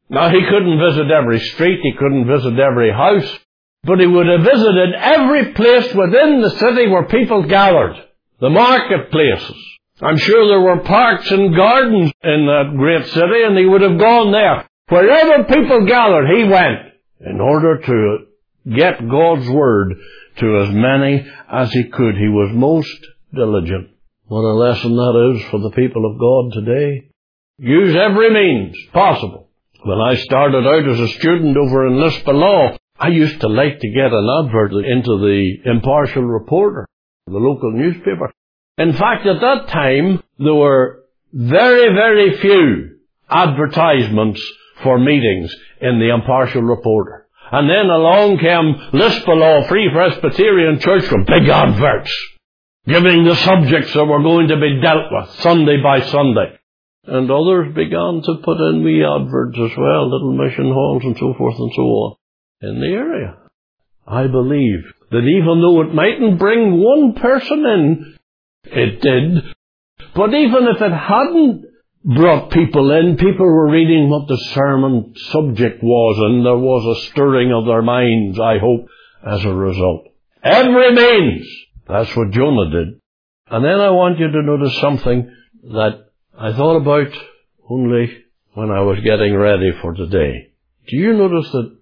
Now 0.08 0.30
he 0.30 0.40
couldn't 0.48 0.80
visit 0.80 1.10
every 1.10 1.40
street, 1.40 1.80
he 1.82 1.92
couldn't 1.98 2.26
visit 2.26 2.58
every 2.58 2.90
house, 2.90 3.38
but 3.84 4.00
he 4.00 4.06
would 4.06 4.26
have 4.26 4.40
visited 4.40 4.94
every 4.94 5.52
place 5.52 5.94
within 5.94 6.40
the 6.40 6.50
city 6.58 6.88
where 6.88 7.04
people 7.04 7.42
gathered. 7.42 7.96
The 8.40 8.48
marketplaces. 8.48 9.56
I'm 10.00 10.16
sure 10.16 10.46
there 10.46 10.60
were 10.60 10.84
parks 10.84 11.30
and 11.30 11.54
gardens 11.54 12.12
in 12.22 12.46
that 12.46 12.74
great 12.76 13.06
city 13.08 13.42
and 13.44 13.58
he 13.58 13.66
would 13.66 13.82
have 13.82 13.98
gone 13.98 14.32
there. 14.32 14.66
Wherever 14.88 15.44
people 15.44 15.86
gathered, 15.86 16.28
he 16.34 16.44
went 16.44 16.94
in 17.20 17.40
order 17.40 17.78
to 17.78 18.18
get 18.74 19.08
God's 19.08 19.48
word 19.48 19.96
to 20.38 20.58
as 20.62 20.74
many 20.74 21.26
as 21.50 21.72
he 21.72 21.84
could. 21.84 22.16
He 22.16 22.28
was 22.28 22.50
most 22.54 22.98
diligent. 23.34 23.88
What 24.26 24.42
a 24.42 24.54
lesson 24.54 24.94
that 24.96 25.34
is 25.36 25.50
for 25.50 25.60
the 25.60 25.70
people 25.70 26.04
of 26.04 26.18
God 26.18 26.52
today. 26.52 27.08
Use 27.58 27.96
every 27.96 28.30
means 28.30 28.76
possible. 28.92 29.48
When 29.84 29.98
I 29.98 30.16
started 30.16 30.66
out 30.66 30.88
as 30.88 31.00
a 31.00 31.08
student 31.18 31.56
over 31.56 31.86
in 31.86 31.94
Lispa 31.94 32.78
I 32.98 33.08
used 33.08 33.40
to 33.40 33.48
like 33.48 33.78
to 33.78 33.88
get 33.90 34.12
an 34.12 34.28
advert 34.44 34.72
into 34.72 35.18
the 35.18 35.70
impartial 35.70 36.24
reporter, 36.24 36.86
the 37.26 37.38
local 37.38 37.72
newspaper. 37.72 38.32
In 38.76 38.92
fact, 38.92 39.26
at 39.26 39.40
that 39.40 39.68
time, 39.68 40.22
there 40.38 40.54
were 40.54 41.04
very, 41.32 41.94
very 41.94 42.38
few 42.38 42.98
advertisements 43.30 44.42
for 44.82 44.98
meetings 44.98 45.54
in 45.80 46.00
the 46.00 46.12
impartial 46.12 46.62
reporter. 46.62 47.27
And 47.50 47.68
then 47.68 47.86
along 47.88 48.38
came 48.38 49.00
Lisbellaw 49.00 49.68
Free 49.68 49.90
Presbyterian 49.92 50.80
Church 50.80 51.10
with 51.10 51.26
big 51.26 51.48
adverts, 51.48 52.12
giving 52.86 53.24
the 53.24 53.36
subjects 53.36 53.94
that 53.94 54.04
were 54.04 54.22
going 54.22 54.48
to 54.48 54.60
be 54.60 54.80
dealt 54.82 55.10
with 55.10 55.30
Sunday 55.40 55.82
by 55.82 56.00
Sunday. 56.02 56.58
And 57.04 57.30
others 57.30 57.74
began 57.74 58.20
to 58.22 58.42
put 58.44 58.58
in 58.58 58.84
wee 58.84 59.02
adverts 59.02 59.56
as 59.56 59.76
well, 59.78 60.10
little 60.10 60.36
mission 60.36 60.70
halls 60.70 61.02
and 61.04 61.16
so 61.16 61.32
forth 61.38 61.58
and 61.58 61.72
so 61.74 61.82
on, 61.82 62.16
in 62.60 62.80
the 62.80 62.88
area. 62.88 63.36
I 64.06 64.26
believe 64.26 64.84
that 65.10 65.24
even 65.24 65.60
though 65.60 65.80
it 65.82 65.94
mightn't 65.94 66.38
bring 66.38 66.82
one 66.82 67.14
person 67.14 67.64
in, 67.64 68.16
it 68.64 69.00
did. 69.00 69.54
But 70.14 70.34
even 70.34 70.68
if 70.68 70.82
it 70.82 70.92
hadn't 70.92 71.64
brought 72.08 72.50
people 72.50 72.90
in, 72.92 73.16
people 73.16 73.44
were 73.44 73.70
reading 73.70 74.08
what 74.08 74.28
the 74.28 74.38
sermon 74.54 75.14
subject 75.30 75.82
was, 75.82 76.16
and 76.18 76.46
there 76.46 76.56
was 76.56 76.96
a 76.96 77.06
stirring 77.10 77.52
of 77.52 77.66
their 77.66 77.82
minds, 77.82 78.40
I 78.40 78.58
hope, 78.58 78.88
as 79.26 79.44
a 79.44 79.52
result. 79.52 80.06
Every 80.42 80.94
means. 80.94 81.46
That's 81.86 82.14
what 82.16 82.30
Jonah 82.30 82.70
did. 82.70 83.00
And 83.50 83.64
then 83.64 83.80
I 83.80 83.90
want 83.90 84.18
you 84.18 84.30
to 84.30 84.42
notice 84.42 84.78
something 84.80 85.30
that 85.64 86.06
I 86.38 86.52
thought 86.52 86.76
about 86.76 87.12
only 87.68 88.24
when 88.54 88.70
I 88.70 88.80
was 88.80 89.00
getting 89.00 89.36
ready 89.36 89.72
for 89.82 89.92
today. 89.94 90.52
Do 90.88 90.96
you 90.96 91.12
notice 91.12 91.50
that 91.52 91.76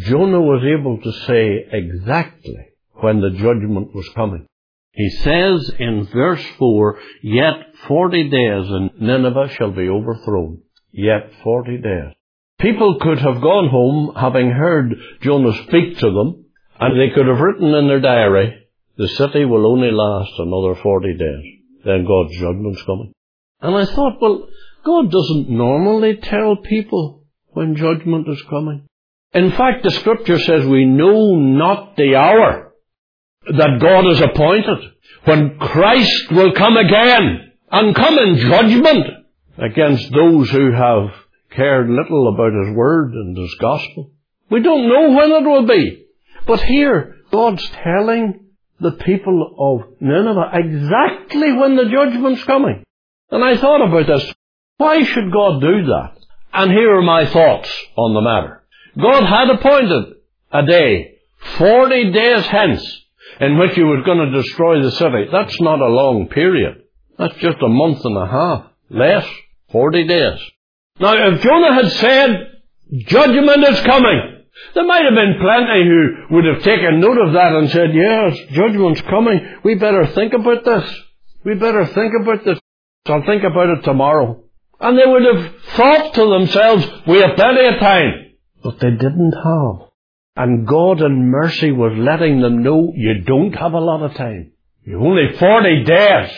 Jonah 0.00 0.40
was 0.40 0.62
able 0.78 1.00
to 1.00 1.12
say 1.26 1.66
exactly 1.72 2.68
when 2.94 3.20
the 3.20 3.30
judgment 3.30 3.94
was 3.94 4.08
coming? 4.14 4.46
He 4.92 5.08
says 5.10 5.70
in 5.78 6.08
verse 6.12 6.44
4, 6.58 6.98
Yet 7.22 7.76
forty 7.86 8.28
days 8.28 8.70
and 8.70 8.90
Nineveh 9.00 9.50
shall 9.56 9.70
be 9.70 9.88
overthrown. 9.88 10.62
Yet 10.92 11.30
forty 11.44 11.78
days. 11.78 12.12
People 12.58 12.98
could 13.00 13.18
have 13.18 13.40
gone 13.40 13.68
home 13.68 14.14
having 14.16 14.50
heard 14.50 14.94
Jonah 15.22 15.54
speak 15.64 15.98
to 15.98 16.10
them, 16.10 16.44
and 16.78 16.98
they 16.98 17.14
could 17.14 17.26
have 17.26 17.40
written 17.40 17.72
in 17.72 17.86
their 17.86 18.00
diary, 18.00 18.66
the 18.96 19.08
city 19.08 19.44
will 19.44 19.66
only 19.66 19.90
last 19.90 20.32
another 20.38 20.74
forty 20.82 21.16
days. 21.16 21.44
Then 21.84 22.04
God's 22.04 22.36
judgment's 22.38 22.82
coming. 22.82 23.12
And 23.62 23.74
I 23.74 23.86
thought, 23.86 24.20
well, 24.20 24.48
God 24.84 25.10
doesn't 25.10 25.48
normally 25.48 26.16
tell 26.16 26.56
people 26.56 27.24
when 27.52 27.76
judgment 27.76 28.28
is 28.28 28.42
coming. 28.50 28.86
In 29.32 29.52
fact, 29.52 29.84
the 29.84 29.90
scripture 29.90 30.38
says 30.38 30.66
we 30.66 30.84
know 30.84 31.36
not 31.36 31.96
the 31.96 32.16
hour 32.16 32.69
that 33.56 33.78
God 33.80 34.04
has 34.06 34.20
appointed 34.20 34.92
when 35.24 35.58
Christ 35.58 36.32
will 36.32 36.52
come 36.52 36.76
again 36.76 37.52
and 37.70 37.94
come 37.94 38.18
in 38.18 38.36
judgment 38.36 39.06
against 39.58 40.10
those 40.12 40.50
who 40.50 40.72
have 40.72 41.10
cared 41.50 41.88
little 41.88 42.32
about 42.32 42.52
His 42.66 42.76
Word 42.76 43.12
and 43.12 43.36
His 43.36 43.54
Gospel. 43.60 44.10
We 44.50 44.62
don't 44.62 44.88
know 44.88 45.16
when 45.16 45.30
it 45.32 45.48
will 45.48 45.66
be. 45.66 46.06
But 46.46 46.62
here, 46.62 47.16
God's 47.30 47.68
telling 47.70 48.46
the 48.80 48.92
people 48.92 49.54
of 49.58 50.00
Nineveh 50.00 50.50
exactly 50.54 51.52
when 51.52 51.76
the 51.76 51.84
judgment's 51.84 52.42
coming. 52.44 52.82
And 53.30 53.44
I 53.44 53.56
thought 53.56 53.86
about 53.86 54.06
this. 54.06 54.34
Why 54.78 55.02
should 55.04 55.30
God 55.32 55.60
do 55.60 55.84
that? 55.86 56.16
And 56.52 56.72
here 56.72 56.96
are 56.96 57.02
my 57.02 57.26
thoughts 57.26 57.70
on 57.96 58.14
the 58.14 58.20
matter. 58.22 58.64
God 59.00 59.24
had 59.24 59.50
appointed 59.50 60.14
a 60.50 60.66
day, 60.66 61.18
40 61.58 62.12
days 62.12 62.46
hence, 62.46 62.99
in 63.40 63.58
which 63.58 63.74
he 63.74 63.82
was 63.82 64.02
going 64.04 64.18
to 64.18 64.42
destroy 64.42 64.82
the 64.82 64.92
city. 64.92 65.26
That's 65.32 65.60
not 65.60 65.80
a 65.80 65.86
long 65.86 66.28
period. 66.28 66.82
That's 67.18 67.34
just 67.36 67.58
a 67.62 67.68
month 67.68 68.04
and 68.04 68.16
a 68.16 68.26
half. 68.26 68.64
Less. 68.90 69.26
40 69.72 70.06
days. 70.06 70.40
Now, 70.98 71.14
if 71.28 71.42
Jonah 71.42 71.74
had 71.74 71.92
said, 71.92 72.30
judgment 73.06 73.64
is 73.68 73.80
coming, 73.80 74.44
there 74.74 74.86
might 74.86 75.04
have 75.04 75.14
been 75.14 75.38
plenty 75.40 75.84
who 75.84 76.34
would 76.34 76.44
have 76.44 76.62
taken 76.62 77.00
note 77.00 77.18
of 77.18 77.32
that 77.34 77.52
and 77.52 77.70
said, 77.70 77.94
yes, 77.94 78.36
judgment's 78.52 79.00
coming. 79.02 79.58
We 79.64 79.76
better 79.76 80.06
think 80.08 80.32
about 80.34 80.64
this. 80.64 80.90
We 81.44 81.54
better 81.54 81.86
think 81.86 82.12
about 82.20 82.44
this. 82.44 82.58
I'll 83.06 83.24
think 83.24 83.44
about 83.44 83.78
it 83.78 83.82
tomorrow. 83.84 84.44
And 84.80 84.98
they 84.98 85.06
would 85.06 85.22
have 85.22 85.54
thought 85.76 86.14
to 86.14 86.26
themselves, 86.26 86.86
we 87.06 87.18
have 87.20 87.36
plenty 87.36 87.66
of 87.66 87.80
time. 87.80 88.32
But 88.62 88.80
they 88.80 88.90
didn't 88.90 89.32
have. 89.32 89.89
And 90.36 90.66
God 90.66 91.00
in 91.02 91.30
mercy 91.30 91.72
was 91.72 91.92
letting 91.96 92.40
them 92.40 92.62
know 92.62 92.92
you 92.94 93.22
don't 93.22 93.52
have 93.52 93.72
a 93.72 93.80
lot 93.80 94.02
of 94.02 94.14
time. 94.14 94.52
You've 94.84 95.02
only 95.02 95.36
40 95.36 95.84
days. 95.84 96.30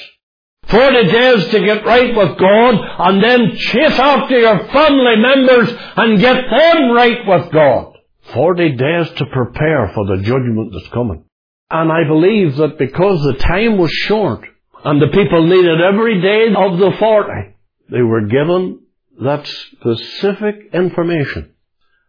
40 0.69 1.05
days 1.11 1.49
to 1.51 1.61
get 1.61 1.85
right 1.85 2.15
with 2.15 2.39
God 2.39 2.75
and 2.99 3.23
then 3.23 3.57
chase 3.57 3.99
after 3.99 4.39
your 4.39 4.69
family 4.69 5.17
members 5.17 5.69
and 5.97 6.21
get 6.21 6.37
them 6.37 6.93
right 6.93 7.19
with 7.27 7.53
God. 7.53 7.97
40 8.33 8.77
days 8.77 9.11
to 9.17 9.27
prepare 9.27 9.91
for 9.95 10.07
the 10.07 10.23
judgment 10.23 10.73
that's 10.73 10.93
coming. 10.93 11.25
And 11.71 11.91
I 11.91 12.05
believe 12.07 12.57
that 12.57 12.79
because 12.79 13.23
the 13.23 13.35
time 13.35 13.79
was 13.79 13.91
short 13.91 14.47
and 14.85 15.01
the 15.01 15.09
people 15.09 15.47
needed 15.47 15.81
every 15.81 16.21
day 16.21 16.47
of 16.57 16.79
the 16.79 16.93
40, 16.99 17.57
they 17.91 18.03
were 18.03 18.27
given 18.27 18.81
that 19.21 19.47
specific 19.47 20.71
information. 20.73 21.55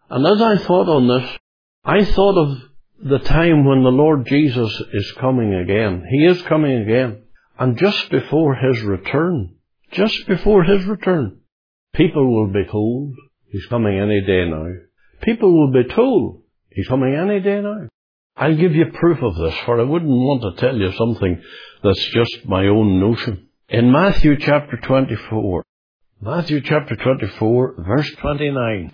And 0.09 0.25
as 0.25 0.41
I 0.41 0.57
thought 0.63 0.89
on 0.89 1.07
this, 1.07 1.37
I 1.85 2.05
thought 2.05 2.37
of 2.37 2.57
the 3.03 3.19
time 3.19 3.65
when 3.65 3.83
the 3.83 3.89
Lord 3.89 4.25
Jesus 4.25 4.71
is 4.93 5.11
coming 5.19 5.53
again. 5.53 6.05
He 6.09 6.25
is 6.25 6.41
coming 6.43 6.81
again. 6.81 7.23
And 7.59 7.77
just 7.77 8.09
before 8.09 8.55
His 8.55 8.81
return, 8.83 9.55
just 9.91 10.25
before 10.27 10.63
His 10.63 10.85
return, 10.85 11.41
people 11.93 12.25
will 12.33 12.53
be 12.53 12.63
told 12.71 13.15
He's 13.47 13.65
coming 13.65 13.99
any 13.99 14.21
day 14.21 14.49
now. 14.49 14.67
People 15.23 15.51
will 15.51 15.73
be 15.73 15.93
told 15.93 16.43
He's 16.69 16.87
coming 16.87 17.15
any 17.15 17.41
day 17.41 17.59
now. 17.61 17.89
I'll 18.37 18.55
give 18.55 18.73
you 18.73 18.85
proof 18.93 19.21
of 19.21 19.35
this, 19.35 19.53
for 19.65 19.79
I 19.79 19.83
wouldn't 19.83 20.09
want 20.09 20.41
to 20.41 20.61
tell 20.61 20.77
you 20.77 20.91
something 20.93 21.41
that's 21.83 22.11
just 22.13 22.45
my 22.45 22.65
own 22.67 23.01
notion. 23.01 23.49
In 23.67 23.91
Matthew 23.91 24.37
chapter 24.39 24.77
24, 24.77 25.63
Matthew 26.21 26.61
chapter 26.61 26.95
24, 26.95 27.75
verse 27.85 28.09
29, 28.21 28.93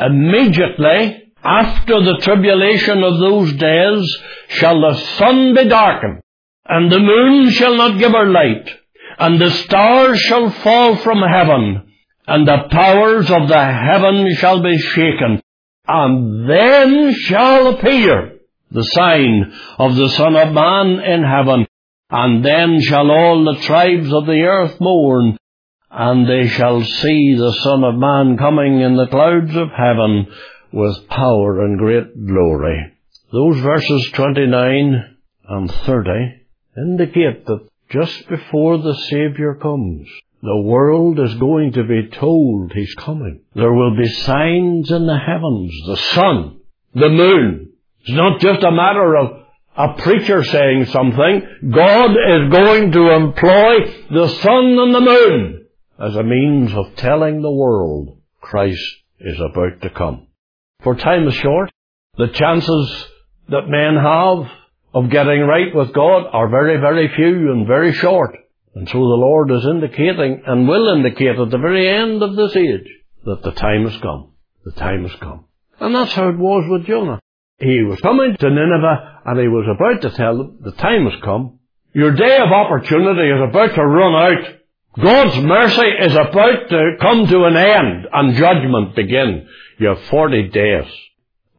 immediately 0.00 1.32
after 1.44 2.02
the 2.02 2.18
tribulation 2.22 3.02
of 3.04 3.18
those 3.18 3.52
days 3.54 4.16
shall 4.48 4.80
the 4.80 4.94
sun 5.18 5.54
be 5.54 5.68
darkened, 5.68 6.20
and 6.66 6.90
the 6.90 6.98
moon 6.98 7.50
shall 7.50 7.76
not 7.76 7.98
give 7.98 8.12
her 8.12 8.26
light, 8.26 8.70
and 9.18 9.38
the 9.38 9.50
stars 9.50 10.18
shall 10.20 10.50
fall 10.50 10.96
from 10.96 11.20
heaven, 11.20 11.92
and 12.26 12.48
the 12.48 12.68
powers 12.70 13.30
of 13.30 13.48
the 13.48 13.64
heaven 13.64 14.34
shall 14.36 14.62
be 14.62 14.78
shaken. 14.78 15.40
And 15.86 16.48
then 16.48 17.12
shall 17.12 17.66
appear 17.74 18.38
the 18.70 18.82
sign 18.82 19.52
of 19.78 19.96
the 19.96 20.08
Son 20.08 20.34
of 20.34 20.54
Man 20.54 21.00
in 21.00 21.22
heaven, 21.22 21.66
and 22.10 22.42
then 22.42 22.80
shall 22.80 23.10
all 23.10 23.44
the 23.44 23.60
tribes 23.60 24.10
of 24.10 24.24
the 24.24 24.40
earth 24.40 24.80
mourn, 24.80 25.36
and 25.90 26.26
they 26.26 26.48
shall 26.48 26.80
see 26.80 27.34
the 27.36 27.52
Son 27.52 27.84
of 27.84 27.96
Man 27.96 28.38
coming 28.38 28.80
in 28.80 28.96
the 28.96 29.08
clouds 29.08 29.54
of 29.54 29.68
heaven 29.70 30.26
with 30.74 31.08
power 31.08 31.64
and 31.64 31.78
great 31.78 32.26
glory. 32.26 32.92
Those 33.32 33.60
verses 33.60 34.10
29 34.14 35.16
and 35.48 35.70
30 35.70 36.10
indicate 36.76 37.46
that 37.46 37.68
just 37.90 38.28
before 38.28 38.78
the 38.78 38.94
Saviour 38.94 39.54
comes, 39.54 40.08
the 40.42 40.60
world 40.62 41.20
is 41.20 41.34
going 41.36 41.72
to 41.74 41.84
be 41.84 42.08
told 42.08 42.72
He's 42.72 42.94
coming. 42.96 43.42
There 43.54 43.72
will 43.72 43.96
be 43.96 44.08
signs 44.08 44.90
in 44.90 45.06
the 45.06 45.16
heavens, 45.16 45.72
the 45.86 45.96
sun, 45.96 46.60
the 46.92 47.08
moon. 47.08 47.72
It's 48.00 48.10
not 48.10 48.40
just 48.40 48.64
a 48.64 48.72
matter 48.72 49.16
of 49.16 49.42
a 49.76 50.02
preacher 50.02 50.42
saying 50.42 50.86
something. 50.86 51.42
God 51.70 52.10
is 52.10 52.50
going 52.50 52.92
to 52.92 53.10
employ 53.10 53.74
the 54.10 54.28
sun 54.28 54.78
and 54.78 54.94
the 54.94 55.00
moon 55.00 55.66
as 56.00 56.16
a 56.16 56.24
means 56.24 56.74
of 56.74 56.96
telling 56.96 57.42
the 57.42 57.52
world 57.52 58.18
Christ 58.40 58.84
is 59.20 59.38
about 59.40 59.80
to 59.82 59.90
come. 59.90 60.26
For 60.84 60.94
time 60.94 61.26
is 61.26 61.34
short, 61.34 61.70
the 62.18 62.28
chances 62.28 63.06
that 63.48 63.68
men 63.68 63.96
have 63.96 64.50
of 64.94 65.10
getting 65.10 65.40
right 65.40 65.74
with 65.74 65.92
God 65.92 66.26
are 66.30 66.48
very, 66.48 66.76
very 66.76 67.08
few 67.08 67.52
and 67.52 67.66
very 67.66 67.92
short. 67.94 68.36
And 68.74 68.86
so 68.88 68.94
the 68.94 68.98
Lord 68.98 69.50
is 69.50 69.64
indicating 69.64 70.42
and 70.46 70.68
will 70.68 70.94
indicate 70.94 71.38
at 71.38 71.50
the 71.50 71.58
very 71.58 71.88
end 71.88 72.22
of 72.22 72.36
this 72.36 72.54
age 72.54 72.88
that 73.24 73.42
the 73.42 73.52
time 73.52 73.88
has 73.88 74.00
come. 74.00 74.32
The 74.64 74.72
time 74.72 75.02
has 75.02 75.18
come. 75.20 75.46
And 75.80 75.94
that's 75.94 76.12
how 76.12 76.28
it 76.28 76.38
was 76.38 76.64
with 76.68 76.86
Jonah. 76.86 77.18
He 77.58 77.82
was 77.82 78.00
coming 78.00 78.36
to 78.36 78.50
Nineveh 78.50 79.20
and 79.24 79.40
he 79.40 79.48
was 79.48 79.66
about 79.74 80.02
to 80.02 80.16
tell 80.16 80.36
them 80.36 80.58
the 80.60 80.72
time 80.72 81.08
has 81.08 81.20
come. 81.22 81.60
Your 81.94 82.12
day 82.12 82.36
of 82.38 82.50
opportunity 82.52 83.28
is 83.30 83.48
about 83.48 83.74
to 83.74 83.86
run 83.86 84.14
out. 84.14 84.54
God's 85.00 85.36
mercy 85.44 85.88
is 86.00 86.12
about 86.12 86.68
to 86.68 86.96
come 87.00 87.26
to 87.26 87.44
an 87.44 87.56
end 87.56 88.06
and 88.12 88.36
judgment 88.36 88.94
begin. 88.94 89.48
You 89.78 89.88
have 89.88 90.04
40 90.10 90.50
days. 90.50 90.92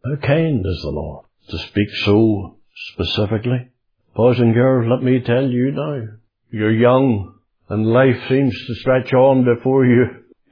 How 0.04 0.16
kind 0.26 0.66
is 0.66 0.82
the 0.82 0.90
Lord 0.90 1.26
to 1.50 1.58
speak 1.58 1.90
so 2.06 2.58
specifically? 2.94 3.72
Boys 4.16 4.40
and 4.40 4.54
girls, 4.54 4.88
let 4.90 5.04
me 5.04 5.20
tell 5.20 5.46
you 5.50 5.72
now, 5.72 6.02
you're 6.50 6.72
young 6.72 7.36
and 7.68 7.88
life 7.88 8.16
seems 8.30 8.54
to 8.68 8.76
stretch 8.76 9.12
on 9.14 9.44
before 9.44 9.86
you 9.86 10.06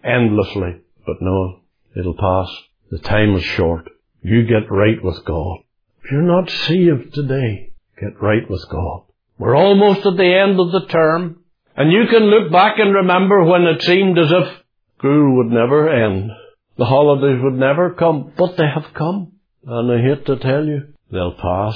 endlessly. 0.03 0.81
But 1.05 1.17
no, 1.21 1.61
it'll 1.97 2.17
pass. 2.17 2.49
The 2.91 2.99
time 2.99 3.35
is 3.35 3.43
short. 3.43 3.87
You 4.21 4.43
get 4.43 4.69
right 4.69 5.01
with 5.01 5.23
God. 5.25 5.59
If 6.03 6.11
you're 6.11 6.21
not 6.21 6.49
saved 6.49 7.13
today, 7.13 7.71
get 7.99 8.21
right 8.21 8.49
with 8.49 8.65
God. 8.69 9.03
We're 9.37 9.55
almost 9.55 10.05
at 10.05 10.17
the 10.17 10.35
end 10.35 10.59
of 10.59 10.71
the 10.71 10.87
term, 10.89 11.43
and 11.75 11.91
you 11.91 12.07
can 12.09 12.23
look 12.23 12.51
back 12.51 12.77
and 12.77 12.93
remember 12.93 13.43
when 13.43 13.63
it 13.63 13.81
seemed 13.83 14.17
as 14.17 14.31
if 14.31 14.47
school 14.97 15.37
would 15.37 15.47
never 15.47 15.89
end. 15.89 16.31
The 16.77 16.85
holidays 16.85 17.39
would 17.43 17.53
never 17.53 17.93
come, 17.93 18.33
but 18.37 18.57
they 18.57 18.65
have 18.65 18.93
come. 18.93 19.33
And 19.65 19.91
I 19.91 20.01
hate 20.01 20.25
to 20.25 20.37
tell 20.37 20.65
you, 20.65 20.93
they'll 21.11 21.35
pass. 21.35 21.75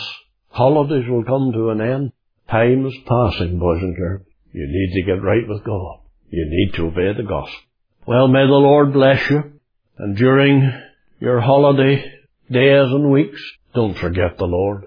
Holidays 0.49 1.07
will 1.07 1.23
come 1.23 1.51
to 1.53 1.69
an 1.69 1.81
end. 1.81 2.11
Time 2.49 2.85
is 2.85 2.95
passing, 3.05 3.59
boys 3.59 3.81
and 3.81 3.95
girls. 3.95 4.25
You 4.53 4.65
need 4.67 4.93
to 4.95 5.05
get 5.05 5.23
right 5.23 5.47
with 5.47 5.63
God. 5.63 5.99
You 6.29 6.45
need 6.49 6.73
to 6.75 6.87
obey 6.87 7.13
the 7.15 7.27
gospel. 7.27 7.59
Well, 8.07 8.27
may 8.27 8.45
the 8.45 8.53
Lord 8.53 8.93
bless 8.93 9.29
you. 9.29 9.59
And 9.99 10.17
during 10.17 10.71
your 11.19 11.41
holiday 11.41 12.03
days 12.49 12.87
and 12.89 13.11
weeks, 13.11 13.41
don't 13.75 13.97
forget 13.97 14.37
the 14.37 14.45
Lord. 14.45 14.83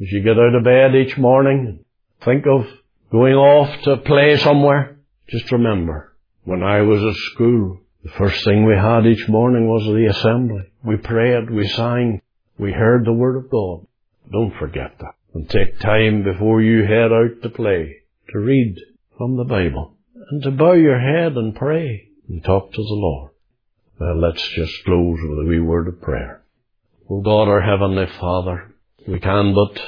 As 0.00 0.12
you 0.12 0.22
get 0.22 0.38
out 0.38 0.54
of 0.54 0.64
bed 0.64 0.94
each 0.94 1.16
morning, 1.18 1.84
think 2.24 2.44
of 2.46 2.66
going 3.10 3.34
off 3.34 3.82
to 3.82 3.96
play 3.98 4.36
somewhere. 4.36 4.98
Just 5.28 5.50
remember, 5.50 6.16
when 6.44 6.62
I 6.62 6.82
was 6.82 7.02
at 7.02 7.32
school, 7.32 7.80
the 8.04 8.10
first 8.16 8.44
thing 8.44 8.64
we 8.64 8.76
had 8.76 9.06
each 9.06 9.28
morning 9.28 9.68
was 9.68 9.84
the 9.84 10.06
assembly. 10.06 10.70
We 10.84 10.96
prayed, 10.96 11.50
we 11.50 11.66
sang, 11.68 12.22
we 12.58 12.72
heard 12.72 13.04
the 13.04 13.12
Word 13.12 13.36
of 13.36 13.50
God. 13.50 13.86
Don't 14.30 14.54
forget 14.58 14.96
that. 14.98 15.14
And 15.34 15.48
take 15.48 15.78
time 15.80 16.22
before 16.24 16.62
you 16.62 16.84
head 16.84 17.12
out 17.12 17.42
to 17.42 17.50
play 17.50 17.96
to 18.30 18.38
read 18.38 18.76
from 19.16 19.36
the 19.36 19.44
Bible 19.44 19.94
and 20.30 20.42
to 20.42 20.50
bow 20.50 20.72
your 20.72 20.98
head 20.98 21.32
and 21.36 21.54
pray 21.54 22.08
and 22.28 22.42
talk 22.44 22.72
to 22.72 22.82
the 22.82 22.94
Lord. 22.94 23.32
Well, 23.98 24.20
let's 24.20 24.46
just 24.50 24.84
close 24.84 25.18
with 25.22 25.38
a 25.40 25.48
wee 25.48 25.60
word 25.60 25.88
of 25.88 26.00
prayer. 26.00 26.42
O 27.10 27.20
God, 27.20 27.48
our 27.48 27.60
Heavenly 27.60 28.06
Father, 28.20 28.74
we 29.06 29.18
can 29.18 29.54
but 29.54 29.80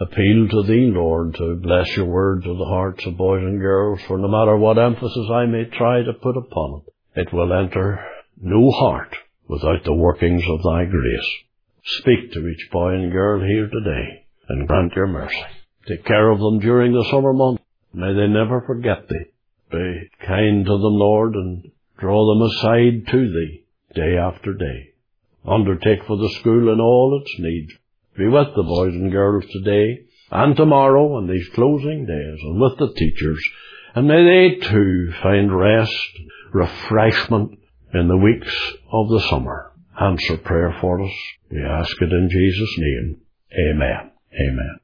appeal 0.00 0.48
to 0.48 0.62
Thee, 0.62 0.90
Lord, 0.94 1.34
to 1.34 1.56
bless 1.56 1.96
Your 1.96 2.06
word 2.06 2.44
to 2.44 2.56
the 2.56 2.64
hearts 2.64 3.04
of 3.06 3.16
boys 3.16 3.42
and 3.42 3.60
girls, 3.60 4.00
for 4.06 4.18
no 4.18 4.28
matter 4.28 4.56
what 4.56 4.78
emphasis 4.78 5.28
I 5.32 5.46
may 5.46 5.64
try 5.64 6.02
to 6.02 6.12
put 6.12 6.36
upon 6.36 6.82
it, 6.86 6.92
it 7.16 7.32
will 7.32 7.52
enter 7.52 8.04
no 8.40 8.70
heart 8.70 9.16
without 9.48 9.82
the 9.84 9.94
workings 9.94 10.42
of 10.48 10.62
Thy 10.62 10.84
grace. 10.84 11.32
Speak 11.84 12.32
to 12.32 12.46
each 12.46 12.68
boy 12.70 12.94
and 12.94 13.10
girl 13.10 13.40
here 13.40 13.68
today, 13.68 14.26
and 14.48 14.68
grant 14.68 14.92
Your 14.94 15.06
mercy. 15.06 15.44
Take 15.88 16.04
care 16.04 16.30
of 16.30 16.38
them 16.38 16.58
during 16.58 16.92
the 16.92 17.06
summer 17.10 17.32
months. 17.32 17.62
May 17.94 18.12
they 18.12 18.26
never 18.26 18.62
forget 18.66 19.08
Thee. 19.08 19.30
Be 19.70 20.10
kind 20.26 20.64
to 20.66 20.72
them, 20.72 20.98
Lord, 20.98 21.34
and 21.34 21.70
draw 21.98 22.34
them 22.34 22.42
aside 22.42 23.06
to 23.10 23.32
Thee 23.32 23.64
day 23.94 24.16
after 24.18 24.52
day. 24.52 24.90
Undertake 25.46 26.04
for 26.06 26.16
the 26.16 26.34
school 26.40 26.70
and 26.72 26.80
all 26.80 27.20
its 27.22 27.34
needs. 27.38 27.72
Be 28.18 28.26
with 28.26 28.48
the 28.54 28.62
boys 28.62 28.94
and 28.94 29.12
girls 29.12 29.44
today 29.52 30.06
and 30.30 30.56
tomorrow 30.56 31.18
and 31.18 31.28
these 31.28 31.48
closing 31.54 32.04
days 32.04 32.38
and 32.42 32.60
with 32.60 32.78
the 32.78 32.92
teachers. 32.94 33.42
And 33.94 34.08
may 34.08 34.24
they 34.24 34.66
too 34.66 35.12
find 35.22 35.56
rest, 35.56 36.18
refreshment 36.56 37.58
in 37.92 38.08
the 38.08 38.16
weeks 38.16 38.54
of 38.90 39.08
the 39.08 39.20
summer. 39.30 39.72
Answer 40.00 40.36
prayer 40.38 40.76
for 40.80 41.02
us. 41.02 41.12
We 41.50 41.62
ask 41.62 41.94
it 42.00 42.12
in 42.12 42.28
Jesus' 42.30 42.74
name. 42.78 43.20
Amen. 43.52 44.10
Amen. 44.40 44.76